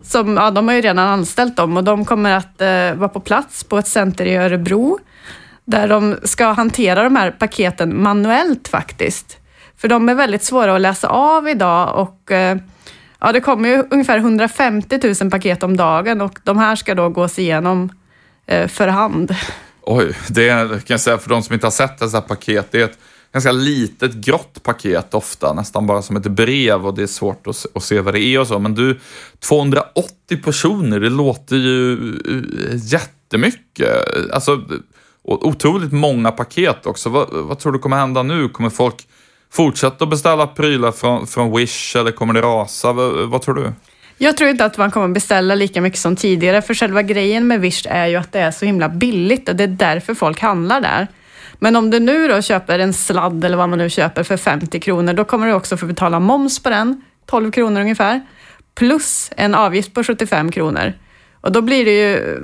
som, 0.03 0.37
ja, 0.37 0.51
de 0.51 0.67
har 0.67 0.75
ju 0.75 0.81
redan 0.81 1.07
anställt 1.07 1.55
dem 1.55 1.77
och 1.77 1.83
de 1.83 2.05
kommer 2.05 2.31
att 2.31 2.61
eh, 2.61 2.93
vara 2.93 3.09
på 3.09 3.19
plats 3.19 3.63
på 3.63 3.77
ett 3.77 3.87
center 3.87 4.25
i 4.25 4.35
Örebro 4.35 4.99
där 5.65 5.87
de 5.87 6.17
ska 6.23 6.45
hantera 6.51 7.03
de 7.03 7.15
här 7.15 7.31
paketen 7.31 8.03
manuellt 8.03 8.67
faktiskt. 8.67 9.37
För 9.77 9.87
de 9.87 10.09
är 10.09 10.15
väldigt 10.15 10.43
svåra 10.43 10.75
att 10.75 10.81
läsa 10.81 11.07
av 11.07 11.49
idag 11.49 11.95
och 11.95 12.31
eh, 12.31 12.57
ja, 13.23 13.31
det 13.31 13.41
kommer 13.41 13.69
ju 13.69 13.83
ungefär 13.91 14.17
150 14.17 14.99
000 15.21 15.31
paket 15.31 15.63
om 15.63 15.77
dagen 15.77 16.21
och 16.21 16.39
de 16.43 16.57
här 16.57 16.75
ska 16.75 16.95
då 16.95 17.09
gås 17.09 17.39
igenom 17.39 17.89
eh, 18.45 18.67
för 18.67 18.87
hand. 18.87 19.35
Oj, 19.81 20.17
det 20.29 20.49
är, 20.49 20.67
kan 20.67 20.79
jag 20.87 20.99
säga 20.99 21.17
för 21.17 21.29
de 21.29 21.43
som 21.43 21.53
inte 21.53 21.65
har 21.65 21.71
sett 21.71 21.99
dessa 21.99 22.21
paket, 22.21 22.67
det 22.71 22.81
är 22.81 22.85
ett 22.85 22.97
ganska 23.33 23.51
litet 23.51 24.13
grått 24.13 24.63
paket 24.63 25.13
ofta, 25.13 25.53
nästan 25.53 25.87
bara 25.87 26.01
som 26.01 26.15
ett 26.15 26.23
brev 26.27 26.87
och 26.87 26.93
det 26.93 27.03
är 27.03 27.07
svårt 27.07 27.47
att, 27.47 27.65
att 27.75 27.83
se 27.83 27.99
vad 27.99 28.13
det 28.13 28.21
är 28.21 28.39
och 28.39 28.47
så. 28.47 28.59
Men 28.59 28.75
du, 28.75 28.99
280 29.39 30.37
personer, 30.43 30.99
det 30.99 31.09
låter 31.09 31.55
ju 31.55 31.93
eh, 31.93 32.75
jättemycket. 32.75 33.89
Alltså, 34.31 34.61
otroligt 35.23 35.91
många 35.91 36.31
paket 36.31 36.85
också. 36.85 37.09
Vad, 37.09 37.27
vad 37.31 37.59
tror 37.59 37.71
du 37.71 37.79
kommer 37.79 37.97
hända 37.97 38.23
nu? 38.23 38.49
Kommer 38.49 38.69
folk 38.69 39.07
fortsätta 39.53 40.03
att 40.03 40.09
beställa 40.09 40.47
prylar 40.47 40.91
från, 40.91 41.27
från 41.27 41.57
Wish 41.57 41.95
eller 41.95 42.11
kommer 42.11 42.33
det 42.33 42.41
rasa? 42.41 42.93
Vad, 42.93 43.29
vad 43.29 43.41
tror 43.41 43.55
du? 43.55 43.73
Jag 44.17 44.37
tror 44.37 44.49
inte 44.49 44.65
att 44.65 44.77
man 44.77 44.91
kommer 44.91 45.07
beställa 45.07 45.55
lika 45.55 45.81
mycket 45.81 45.99
som 45.99 46.15
tidigare, 46.15 46.61
för 46.61 46.73
själva 46.73 47.01
grejen 47.01 47.47
med 47.47 47.61
Wish 47.61 47.85
är 47.89 48.07
ju 48.07 48.15
att 48.15 48.31
det 48.31 48.39
är 48.39 48.51
så 48.51 48.65
himla 48.65 48.89
billigt 48.89 49.49
och 49.49 49.55
det 49.55 49.63
är 49.63 49.67
därför 49.67 50.13
folk 50.13 50.39
handlar 50.39 50.81
där. 50.81 51.07
Men 51.59 51.75
om 51.75 51.89
du 51.89 51.99
nu 51.99 52.27
då 52.27 52.41
köper 52.41 52.79
en 52.79 52.93
sladd 52.93 53.45
eller 53.45 53.57
vad 53.57 53.69
man 53.69 53.77
nu 53.77 53.89
köper 53.89 54.23
för 54.23 54.37
50 54.37 54.79
kronor, 54.79 55.13
då 55.13 55.23
kommer 55.23 55.47
du 55.47 55.53
också 55.53 55.77
få 55.77 55.85
betala 55.85 56.19
moms 56.19 56.63
på 56.63 56.69
den, 56.69 57.01
12 57.25 57.51
kronor 57.51 57.81
ungefär, 57.81 58.21
plus 58.75 59.31
en 59.37 59.55
avgift 59.55 59.93
på 59.93 60.03
75 60.03 60.51
kronor. 60.51 60.93
Och 61.41 61.51
då 61.51 61.61
blir 61.61 61.85
det 61.85 61.91
ju 61.91 62.39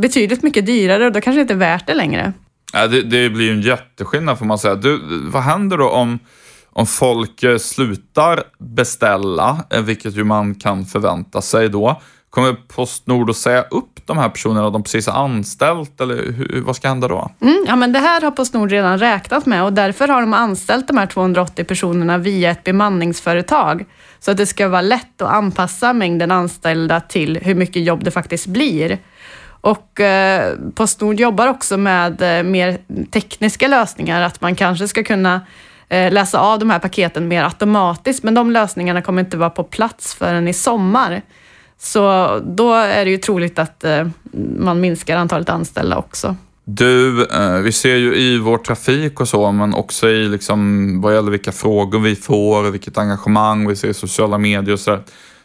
betydligt 0.00 0.42
mycket 0.42 0.66
dyrare 0.66 1.06
och 1.06 1.12
då 1.12 1.20
kanske 1.20 1.38
det 1.38 1.42
inte 1.42 1.54
är 1.54 1.58
värt 1.58 1.86
det 1.86 1.94
längre. 1.94 2.32
Ja, 2.72 2.86
det, 2.86 3.02
det 3.02 3.30
blir 3.30 3.44
ju 3.44 3.52
en 3.52 3.60
jätteskillnad 3.60 4.38
får 4.38 4.46
man 4.46 4.58
säga. 4.58 4.74
Du, 4.74 5.00
vad 5.30 5.42
händer 5.42 5.78
då 5.78 5.90
om, 5.90 6.18
om 6.74 6.86
folk 6.86 7.42
eh, 7.42 7.58
slutar 7.58 8.42
beställa, 8.58 9.64
eh, 9.70 9.82
vilket 9.82 10.16
ju 10.16 10.24
man 10.24 10.54
kan 10.54 10.84
förvänta 10.84 11.42
sig 11.42 11.68
då? 11.68 12.00
Kommer 12.30 12.52
Postnord 12.52 13.30
att 13.30 13.36
säga 13.36 13.62
upp 13.62 14.06
de 14.06 14.18
här 14.18 14.28
personerna 14.28 14.70
de 14.70 14.82
precis 14.82 15.06
har 15.06 15.24
anställt 15.24 16.00
eller 16.00 16.32
hur, 16.32 16.62
vad 16.66 16.76
ska 16.76 16.88
hända 16.88 17.08
då? 17.08 17.30
Mm, 17.40 17.64
ja, 17.66 17.76
men 17.76 17.92
det 17.92 17.98
här 17.98 18.20
har 18.20 18.30
Postnord 18.30 18.70
redan 18.70 18.98
räknat 18.98 19.46
med 19.46 19.64
och 19.64 19.72
därför 19.72 20.08
har 20.08 20.20
de 20.20 20.34
anställt 20.34 20.88
de 20.88 20.98
här 20.98 21.06
280 21.06 21.64
personerna 21.64 22.18
via 22.18 22.50
ett 22.50 22.64
bemanningsföretag. 22.64 23.84
Så 24.20 24.30
att 24.30 24.36
det 24.36 24.46
ska 24.46 24.68
vara 24.68 24.80
lätt 24.80 25.22
att 25.22 25.32
anpassa 25.32 25.92
mängden 25.92 26.30
anställda 26.30 27.00
till 27.00 27.38
hur 27.42 27.54
mycket 27.54 27.82
jobb 27.82 28.04
det 28.04 28.10
faktiskt 28.10 28.46
blir. 28.46 28.98
Och 29.60 30.00
eh, 30.00 30.56
Postnord 30.74 31.20
jobbar 31.20 31.48
också 31.48 31.76
med 31.76 32.38
eh, 32.38 32.42
mer 32.42 32.78
tekniska 33.10 33.68
lösningar, 33.68 34.22
att 34.22 34.40
man 34.40 34.54
kanske 34.54 34.88
ska 34.88 35.02
kunna 35.02 35.40
Eh, 35.88 36.12
läsa 36.12 36.40
av 36.40 36.58
de 36.58 36.70
här 36.70 36.78
paketen 36.78 37.28
mer 37.28 37.44
automatiskt, 37.44 38.22
men 38.22 38.34
de 38.34 38.50
lösningarna 38.50 39.02
kommer 39.02 39.22
inte 39.22 39.36
vara 39.36 39.50
på 39.50 39.64
plats 39.64 40.14
förrän 40.14 40.48
i 40.48 40.52
sommar. 40.52 41.22
Så 41.78 42.38
då 42.44 42.72
är 42.72 43.04
det 43.04 43.10
ju 43.10 43.18
troligt 43.18 43.58
att 43.58 43.84
eh, 43.84 44.06
man 44.58 44.80
minskar 44.80 45.16
antalet 45.16 45.48
anställda 45.48 45.96
också. 45.96 46.36
Du, 46.64 47.24
eh, 47.24 47.58
vi 47.58 47.72
ser 47.72 47.96
ju 47.96 48.16
i 48.16 48.38
vår 48.38 48.58
trafik 48.58 49.20
och 49.20 49.28
så, 49.28 49.52
men 49.52 49.74
också 49.74 50.08
i 50.08 50.28
liksom 50.28 51.00
vad 51.00 51.14
gäller 51.14 51.30
vilka 51.30 51.52
frågor 51.52 51.98
vi 52.00 52.16
får, 52.16 52.70
vilket 52.70 52.98
engagemang 52.98 53.68
vi 53.68 53.76
ser 53.76 53.88
i 53.88 53.94
sociala 53.94 54.38
medier 54.38 54.72
och 54.72 54.80
så 54.80 54.90
där. 54.90 55.02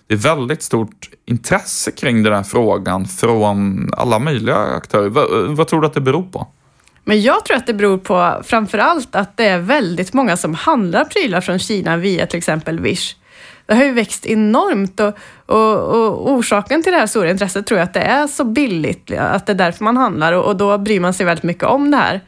Det 0.08 0.13
är 0.13 0.17
väldigt 0.17 0.63
stort 0.63 1.10
intresse 1.25 1.91
kring 1.91 2.23
den 2.23 2.34
här 2.34 2.43
frågan 2.43 3.06
från 3.06 3.89
alla 3.97 4.19
möjliga 4.19 4.56
aktörer. 4.56 5.10
Vad, 5.10 5.58
vad 5.58 5.67
tror 5.67 5.82
du 5.82 5.88
att 5.88 5.93
det 5.93 6.02
beror 6.02 6.23
på? 6.23 6.47
Men 7.04 7.22
jag 7.22 7.46
tror 7.46 7.58
att 7.58 7.68
det 7.68 7.74
beror 7.74 7.98
på 7.98 8.42
framför 8.44 8.78
allt 8.78 9.16
att 9.16 9.38
det 9.38 9.46
är 9.46 9.60
väldigt 9.60 10.14
många 10.14 10.38
som 10.38 10.54
handlar 10.54 11.06
prylar 11.06 11.42
från 11.42 11.60
Kina 11.60 11.98
via 11.98 12.28
till 12.28 12.38
exempel 12.38 12.80
Wish 12.80 13.16
det 13.70 13.76
har 13.76 13.84
ju 13.84 13.92
växt 13.92 14.26
enormt 14.26 15.00
och, 15.00 15.14
och, 15.46 15.84
och, 15.84 16.32
orsaken 16.32 16.84
till 16.84 16.92
det 16.92 16.98
här 16.98 17.08
stora 17.08 17.30
intresset 17.30 17.68
tror 17.68 17.80
jag 17.80 17.86
att 17.86 17.94
det 17.94 18.02
är 18.02 18.28
så 18.28 18.44
billigt, 18.44 19.12
att 19.12 19.46
det 19.46 19.52
är 19.52 19.56
därför 19.56 19.84
man 19.84 19.98
handlar 19.98 20.34
och, 20.34 20.46
och 20.46 20.56
då 20.56 20.78
bryr 20.78 21.00
man 21.00 21.14
sig 21.14 21.26
väldigt 21.26 21.44
mycket 21.44 21.64
om 21.64 21.92
det 21.92 21.98
här. 21.98 22.22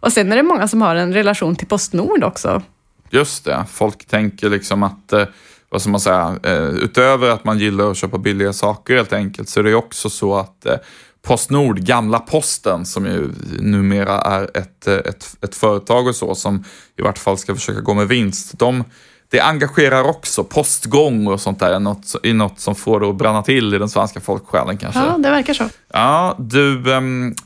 Och 0.00 0.12
sen 0.12 0.32
är 0.32 0.36
det 0.36 0.42
många 0.42 0.68
som 0.68 0.82
har 0.82 0.96
en 0.96 1.12
relation 1.12 1.56
till 1.56 1.66
Postnord 1.66 2.24
också. 2.24 2.62
Just 3.10 3.44
det, 3.44 3.64
folk 3.70 4.06
tänker 4.06 4.50
liksom 4.50 4.82
att 4.82 5.12
eh, 5.12 5.24
vad 5.68 5.80
ska 5.80 5.90
man 5.90 6.00
säga, 6.00 6.36
eh, 6.42 6.68
utöver 6.68 7.30
att 7.30 7.44
man 7.44 7.58
gillar 7.58 7.90
att 7.90 7.96
köpa 7.96 8.18
billiga 8.18 8.52
saker 8.52 8.96
helt 8.96 9.12
enkelt 9.12 9.48
så 9.48 9.60
är 9.60 9.64
det 9.64 9.74
också 9.74 10.10
så 10.10 10.36
att 10.36 10.66
eh, 10.66 10.76
Postnord, 11.26 11.80
gamla 11.80 12.18
posten, 12.18 12.86
som 12.86 13.06
ju 13.06 13.32
numera 13.58 14.20
är 14.20 14.56
ett, 14.56 14.86
eh, 14.86 14.94
ett, 14.94 15.36
ett 15.42 15.54
företag 15.54 16.06
och 16.06 16.16
så, 16.16 16.34
som 16.34 16.64
i 16.98 17.02
vart 17.02 17.18
fall 17.18 17.38
ska 17.38 17.54
försöka 17.54 17.80
gå 17.80 17.94
med 17.94 18.08
vinst. 18.08 18.58
De 18.58 18.84
det 19.30 19.40
engagerar 19.40 20.04
också. 20.04 20.44
Postgång 20.44 21.26
och 21.26 21.40
sånt 21.40 21.60
där 21.60 21.72
är 21.72 21.80
något, 21.80 22.14
är 22.22 22.34
något 22.34 22.60
som 22.60 22.74
får 22.74 23.00
det 23.00 23.08
att 23.08 23.16
bränna 23.16 23.42
till 23.42 23.74
i 23.74 23.78
den 23.78 23.88
svenska 23.88 24.20
folksjälen 24.20 24.78
kanske. 24.78 25.00
Ja, 25.00 25.18
det 25.18 25.30
verkar 25.30 25.54
så. 25.54 25.68
Ja, 25.92 26.36
du, 26.38 26.92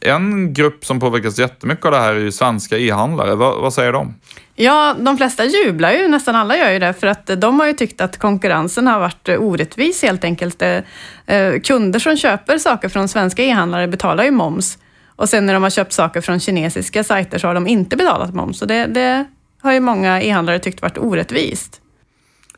en 0.00 0.52
grupp 0.52 0.84
som 0.84 1.00
påverkas 1.00 1.38
jättemycket 1.38 1.84
av 1.84 1.92
det 1.92 1.98
här 1.98 2.14
är 2.14 2.18
ju 2.18 2.32
svenska 2.32 2.78
e-handlare. 2.78 3.34
vad, 3.34 3.60
vad 3.60 3.74
säger 3.74 3.92
de? 3.92 4.14
Ja, 4.54 4.96
de 4.98 5.16
flesta 5.16 5.44
jublar 5.44 5.92
ju, 5.92 6.08
nästan 6.08 6.36
alla 6.36 6.56
gör 6.56 6.70
ju 6.70 6.78
det, 6.78 6.92
för 6.92 7.06
att 7.06 7.30
de 7.36 7.60
har 7.60 7.66
ju 7.66 7.72
tyckt 7.72 8.00
att 8.00 8.18
konkurrensen 8.18 8.86
har 8.86 9.00
varit 9.00 9.28
orättvis 9.28 10.02
helt 10.02 10.24
enkelt. 10.24 10.62
Eh, 10.62 11.60
kunder 11.64 11.98
som 11.98 12.16
köper 12.16 12.58
saker 12.58 12.88
från 12.88 13.08
svenska 13.08 13.42
e-handlare 13.42 13.88
betalar 13.88 14.24
ju 14.24 14.30
moms 14.30 14.78
och 15.20 15.28
sen 15.28 15.46
när 15.46 15.54
de 15.54 15.62
har 15.62 15.70
köpt 15.70 15.92
saker 15.92 16.20
från 16.20 16.40
kinesiska 16.40 17.04
sajter 17.04 17.38
så 17.38 17.46
har 17.46 17.54
de 17.54 17.66
inte 17.66 17.96
betalat 17.96 18.34
moms. 18.34 18.58
Så 18.58 18.66
det, 18.66 18.86
det 18.86 19.26
har 19.62 19.72
ju 19.72 19.80
många 19.80 20.22
e-handlare 20.22 20.58
tyckt 20.58 20.82
varit 20.82 20.98
orättvist. 20.98 21.80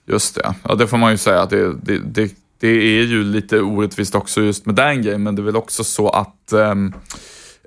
Just 0.06 0.34
det, 0.34 0.54
ja 0.64 0.74
det 0.74 0.86
får 0.86 0.96
man 0.96 1.10
ju 1.10 1.18
säga. 1.18 1.46
Det, 1.46 1.74
det, 1.82 1.98
det, 1.98 2.32
det 2.60 2.68
är 2.68 3.02
ju 3.02 3.24
lite 3.24 3.60
orättvist 3.60 4.14
också 4.14 4.42
just 4.42 4.66
med 4.66 4.74
den 4.74 5.02
grejen, 5.02 5.22
men 5.22 5.34
det 5.34 5.42
är 5.42 5.44
väl 5.44 5.56
också 5.56 5.84
så 5.84 6.08
att 6.08 6.52
um, 6.52 6.94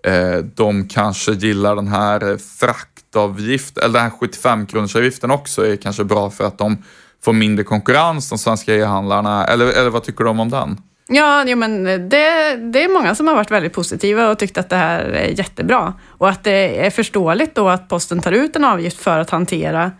eh, 0.04 0.38
de 0.38 0.88
kanske 0.88 1.32
gillar 1.32 1.76
den 1.76 1.88
här 1.88 2.38
fraktavgift, 2.60 3.78
eller 3.78 3.94
den 3.94 4.02
här 4.02 4.10
75 4.20 4.66
kronorsavgiften 4.66 5.32
också 5.32 5.68
är 5.68 5.76
kanske 5.76 6.04
bra 6.04 6.30
för 6.30 6.44
att 6.44 6.58
de 6.58 6.84
får 7.24 7.34
mindre 7.34 7.64
konkurrens, 7.64 8.30
de 8.30 8.38
svenska 8.38 8.76
e-handlarna. 8.76 9.46
Eller, 9.46 9.66
eller 9.66 9.90
vad 9.90 10.04
tycker 10.04 10.24
de 10.24 10.40
om 10.40 10.50
den? 10.50 10.78
Ja, 11.08 11.44
ja 11.48 11.56
men 11.56 11.84
det, 11.84 12.56
det 12.56 12.84
är 12.84 12.94
många 12.94 13.16
som 13.16 13.28
har 13.28 13.36
varit 13.36 13.52
väldigt 13.52 13.74
positiva 13.74 14.30
och 14.30 14.40
tyckt 14.40 14.58
att 14.58 14.70
det 14.70 14.76
här 14.76 15.00
är 15.00 15.40
jättebra. 15.40 15.94
Och 16.08 16.30
att 16.30 16.44
det 16.44 16.86
är 16.86 16.90
förståeligt 16.90 17.56
då 17.56 17.70
att 17.70 17.90
posten 17.90 18.22
tar 18.22 18.32
ut 18.32 18.56
en 18.56 18.66
avgift 18.66 18.98
för 18.98 19.20
att 19.20 19.30
hantera 19.30 19.92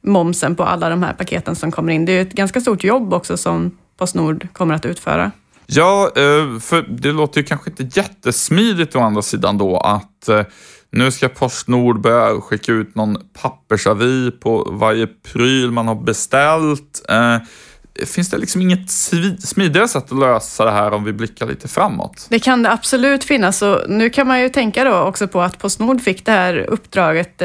momsen 0.00 0.56
på 0.56 0.64
alla 0.64 0.88
de 0.88 1.02
här 1.02 1.12
paketen 1.12 1.56
som 1.56 1.72
kommer 1.72 1.92
in. 1.92 2.04
Det 2.04 2.12
är 2.12 2.14
ju 2.14 2.22
ett 2.22 2.32
ganska 2.32 2.60
stort 2.60 2.84
jobb 2.84 3.14
också 3.14 3.36
som 3.36 3.78
Postnord 3.98 4.48
kommer 4.52 4.74
att 4.74 4.86
utföra. 4.86 5.30
Ja, 5.66 6.10
eh, 6.16 6.60
för 6.60 6.82
det 6.88 7.12
låter 7.12 7.40
ju 7.40 7.46
kanske 7.46 7.70
inte 7.70 8.00
jättesmidigt 8.00 8.96
å 8.96 9.00
andra 9.00 9.22
sidan 9.22 9.58
då 9.58 9.76
att 9.76 10.28
eh, 10.28 10.42
nu 10.92 11.10
ska 11.10 11.28
Postnord 11.28 12.00
börja 12.00 12.40
skicka 12.40 12.72
ut 12.72 12.94
någon 12.94 13.18
pappersavi 13.42 14.30
på 14.30 14.68
varje 14.72 15.06
pryl 15.06 15.70
man 15.70 15.88
har 15.88 15.94
beställt. 15.94 17.04
Eh, 17.08 17.36
Finns 18.06 18.30
det 18.30 18.38
liksom 18.38 18.60
inget 18.60 18.90
smidigare 19.40 19.88
sätt 19.88 20.12
att 20.12 20.18
lösa 20.18 20.64
det 20.64 20.70
här 20.70 20.92
om 20.92 21.04
vi 21.04 21.12
blickar 21.12 21.46
lite 21.46 21.68
framåt? 21.68 22.26
Det 22.28 22.38
kan 22.38 22.62
det 22.62 22.72
absolut 22.72 23.24
finnas 23.24 23.62
och 23.62 23.80
nu 23.88 24.10
kan 24.10 24.26
man 24.26 24.40
ju 24.40 24.48
tänka 24.48 24.84
då 24.84 24.98
också 24.98 25.28
på 25.28 25.42
att 25.42 25.58
Postnord 25.58 26.00
fick 26.00 26.26
det 26.26 26.32
här 26.32 26.56
uppdraget 26.56 27.42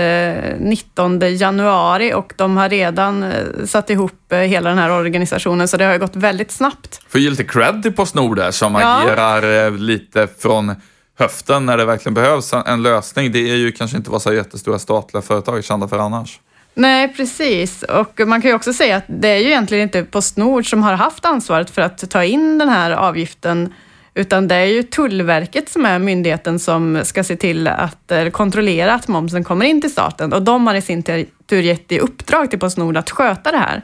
19 0.59 1.21
eh, 1.21 1.35
januari 1.35 2.13
och 2.13 2.33
de 2.37 2.57
har 2.57 2.69
redan 2.69 3.23
eh, 3.23 3.31
satt 3.65 3.89
ihop 3.89 4.31
eh, 4.31 4.37
hela 4.39 4.69
den 4.69 4.77
här 4.77 4.91
organisationen 4.91 5.67
så 5.67 5.77
det 5.77 5.85
har 5.85 5.97
gått 5.97 6.15
väldigt 6.15 6.51
snabbt. 6.51 7.01
Får 7.09 7.21
ge 7.21 7.29
lite 7.29 7.43
cred 7.43 7.83
till 7.83 7.93
Postnord 7.93 8.37
där 8.37 8.51
som 8.51 8.75
ja. 8.75 9.01
agerar 9.01 9.71
lite 9.71 10.27
från 10.39 10.75
höften 11.17 11.65
när 11.65 11.77
det 11.77 11.85
verkligen 11.85 12.13
behövs 12.13 12.53
en 12.53 12.83
lösning. 12.83 13.31
Det 13.31 13.51
är 13.51 13.55
ju 13.55 13.71
kanske 13.71 13.97
inte 13.97 14.11
vad 14.11 14.21
så 14.21 14.33
jättestora 14.33 14.79
statliga 14.79 15.21
företag 15.21 15.57
är 15.57 15.61
kända 15.61 15.87
för 15.87 15.99
annars. 15.99 16.39
Nej, 16.77 17.13
precis. 17.13 17.83
Och 17.83 18.21
man 18.27 18.41
kan 18.41 18.51
ju 18.51 18.55
också 18.55 18.73
säga 18.73 18.95
att 18.95 19.05
det 19.07 19.27
är 19.27 19.37
ju 19.37 19.45
egentligen 19.45 19.83
inte 19.83 20.03
Postnord 20.03 20.69
som 20.69 20.83
har 20.83 20.93
haft 20.93 21.25
ansvaret 21.25 21.69
för 21.69 21.81
att 21.81 22.09
ta 22.09 22.23
in 22.23 22.57
den 22.57 22.69
här 22.69 22.91
avgiften, 22.91 23.73
utan 24.13 24.47
det 24.47 24.55
är 24.55 24.65
ju 24.65 24.83
Tullverket 24.83 25.69
som 25.69 25.85
är 25.85 25.99
myndigheten 25.99 26.59
som 26.59 27.01
ska 27.03 27.23
se 27.23 27.35
till 27.35 27.67
att 27.67 28.11
eh, 28.11 28.29
kontrollera 28.29 28.93
att 28.93 29.07
momsen 29.07 29.43
kommer 29.43 29.65
in 29.65 29.81
till 29.81 29.91
staten 29.91 30.33
och 30.33 30.41
de 30.41 30.67
har 30.67 30.75
i 30.75 30.81
sin 30.81 31.03
tur 31.03 31.61
gett 31.61 31.91
i 31.91 31.99
uppdrag 31.99 32.49
till 32.49 32.59
Postnord 32.59 32.97
att 32.97 33.11
sköta 33.11 33.51
det 33.51 33.57
här. 33.57 33.83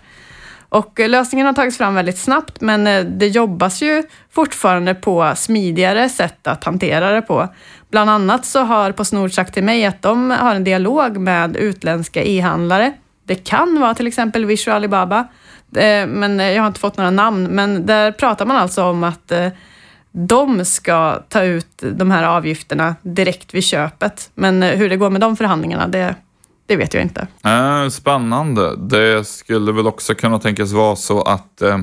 Och 0.69 0.99
eh, 0.99 1.09
lösningen 1.09 1.47
har 1.47 1.53
tagits 1.53 1.77
fram 1.77 1.95
väldigt 1.95 2.17
snabbt, 2.17 2.61
men 2.61 2.87
eh, 2.87 3.05
det 3.05 3.27
jobbas 3.27 3.81
ju 3.81 4.03
fortfarande 4.31 4.95
på 4.95 5.33
smidigare 5.35 6.09
sätt 6.09 6.47
att 6.47 6.63
hantera 6.63 7.11
det 7.11 7.21
på. 7.21 7.47
Bland 7.91 8.09
annat 8.09 8.45
så 8.45 8.59
har 8.59 8.91
Postnord 8.91 9.33
sagt 9.33 9.53
till 9.53 9.63
mig 9.63 9.85
att 9.85 10.01
de 10.01 10.31
har 10.31 10.55
en 10.55 10.63
dialog 10.63 11.17
med 11.17 11.57
utländska 11.57 12.23
e-handlare. 12.23 12.93
Det 13.27 13.35
kan 13.35 13.79
vara 13.79 13.93
till 13.93 14.07
exempel 14.07 14.45
Vishu 14.45 14.71
Alibaba, 14.71 15.19
eh, 15.75 16.07
men 16.07 16.39
jag 16.39 16.61
har 16.61 16.67
inte 16.67 16.79
fått 16.79 16.97
några 16.97 17.11
namn. 17.11 17.43
Men 17.43 17.85
där 17.85 18.11
pratar 18.11 18.45
man 18.45 18.57
alltså 18.57 18.83
om 18.83 19.03
att 19.03 19.31
eh, 19.31 19.47
de 20.11 20.65
ska 20.65 21.23
ta 21.29 21.43
ut 21.43 21.83
de 21.91 22.11
här 22.11 22.23
avgifterna 22.23 22.95
direkt 23.01 23.53
vid 23.53 23.63
köpet. 23.63 24.29
Men 24.35 24.63
eh, 24.63 24.69
hur 24.69 24.89
det 24.89 24.97
går 24.97 25.09
med 25.09 25.21
de 25.21 25.37
förhandlingarna, 25.37 25.87
det 25.87 26.15
det 26.71 26.75
vet 26.75 26.93
jag 26.93 27.03
inte. 27.03 27.27
Äh, 27.43 27.89
spännande. 27.89 28.75
Det 28.75 29.27
skulle 29.27 29.71
väl 29.71 29.87
också 29.87 30.15
kunna 30.15 30.39
tänkas 30.39 30.71
vara 30.71 30.95
så 30.95 31.21
att 31.21 31.61
eh, 31.61 31.77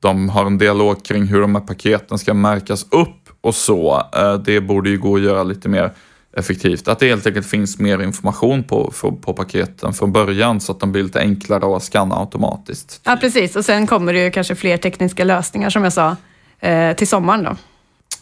de 0.00 0.28
har 0.28 0.46
en 0.46 0.58
dialog 0.58 1.04
kring 1.04 1.26
hur 1.26 1.40
de 1.40 1.54
här 1.54 1.62
paketen 1.62 2.18
ska 2.18 2.34
märkas 2.34 2.86
upp 2.90 3.19
och 3.40 3.54
så. 3.54 4.06
Eh, 4.16 4.34
det 4.34 4.60
borde 4.60 4.90
ju 4.90 4.98
gå 4.98 5.16
att 5.16 5.22
göra 5.22 5.42
lite 5.42 5.68
mer 5.68 5.92
effektivt. 6.36 6.88
Att 6.88 6.98
det 6.98 7.08
helt 7.08 7.26
enkelt 7.26 7.46
finns 7.46 7.78
mer 7.78 8.02
information 8.02 8.64
på, 8.64 8.92
på, 9.00 9.12
på 9.12 9.32
paketen 9.32 9.92
från 9.92 10.12
början 10.12 10.60
så 10.60 10.72
att 10.72 10.80
de 10.80 10.92
blir 10.92 11.02
lite 11.02 11.20
enklare 11.20 11.76
att 11.76 11.82
scanna 11.82 12.16
automatiskt. 12.16 13.00
Ja, 13.04 13.16
precis. 13.20 13.56
Och 13.56 13.64
sen 13.64 13.86
kommer 13.86 14.12
det 14.12 14.24
ju 14.24 14.30
kanske 14.30 14.54
fler 14.54 14.76
tekniska 14.76 15.24
lösningar 15.24 15.70
som 15.70 15.84
jag 15.84 15.92
sa 15.92 16.16
eh, 16.60 16.96
till 16.96 17.08
sommaren 17.08 17.44
då. 17.44 17.56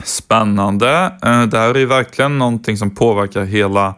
Spännande. 0.04 1.12
Eh, 1.24 1.42
det 1.42 1.59
här 1.59 1.74
är 1.74 1.78
ju 1.78 1.87
verkligen 1.87 2.38
någonting 2.38 2.76
som 2.76 2.94
påverkar 2.94 3.44
hela 3.44 3.94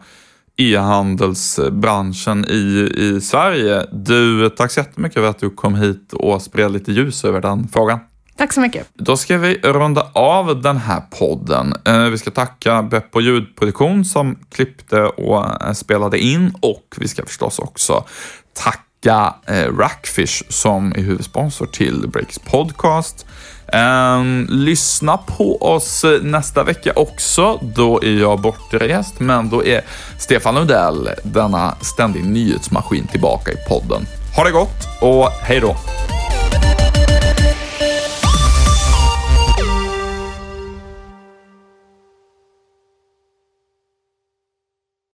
e-handelsbranschen 0.57 2.45
i, 2.45 2.93
i 2.97 3.21
Sverige. 3.21 3.85
Du, 3.91 4.49
tack 4.49 4.71
så 4.71 4.79
jättemycket 4.79 5.21
för 5.21 5.29
att 5.29 5.39
du 5.39 5.49
kom 5.49 5.75
hit 5.75 6.13
och 6.13 6.41
spred 6.41 6.71
lite 6.71 6.91
ljus 6.91 7.25
över 7.25 7.41
den 7.41 7.67
frågan. 7.67 7.99
Tack 8.37 8.53
så 8.53 8.61
mycket. 8.61 8.87
Då 8.93 9.17
ska 9.17 9.37
vi 9.37 9.57
runda 9.63 10.07
av 10.13 10.61
den 10.61 10.77
här 10.77 11.01
podden. 11.19 11.73
Eh, 11.85 12.03
vi 12.03 12.17
ska 12.17 12.31
tacka 12.31 12.83
Beppo 12.83 13.21
ljudproduktion 13.21 14.05
som 14.05 14.39
klippte 14.51 15.01
och 15.01 15.63
eh, 15.63 15.73
spelade 15.73 16.19
in 16.19 16.55
och 16.59 16.95
vi 16.97 17.07
ska 17.07 17.25
förstås 17.25 17.59
också 17.59 18.05
tacka 18.53 19.35
eh, 19.47 19.77
Rackfish 19.77 20.43
som 20.49 20.91
är 20.91 21.01
huvudsponsor 21.01 21.65
till 21.65 22.07
Breaks 22.07 22.39
podcast. 22.39 23.25
Ehm, 23.73 24.47
lyssna 24.49 25.17
på 25.17 25.61
oss 25.61 26.05
nästa 26.21 26.63
vecka 26.63 26.93
också. 26.95 27.59
Då 27.75 28.03
är 28.03 28.19
jag 28.19 28.41
bortrest, 28.41 29.19
men 29.19 29.49
då 29.49 29.65
är 29.65 29.81
Stefan 30.17 30.55
Lundell, 30.55 31.09
denna 31.23 31.75
ständig 31.81 32.25
nyhetsmaskin, 32.25 33.07
tillbaka 33.07 33.51
i 33.51 33.57
podden. 33.69 34.05
Ha 34.35 34.43
det 34.43 34.51
gott 34.51 34.87
och 35.01 35.29
hej 35.29 35.59
då! 35.59 35.75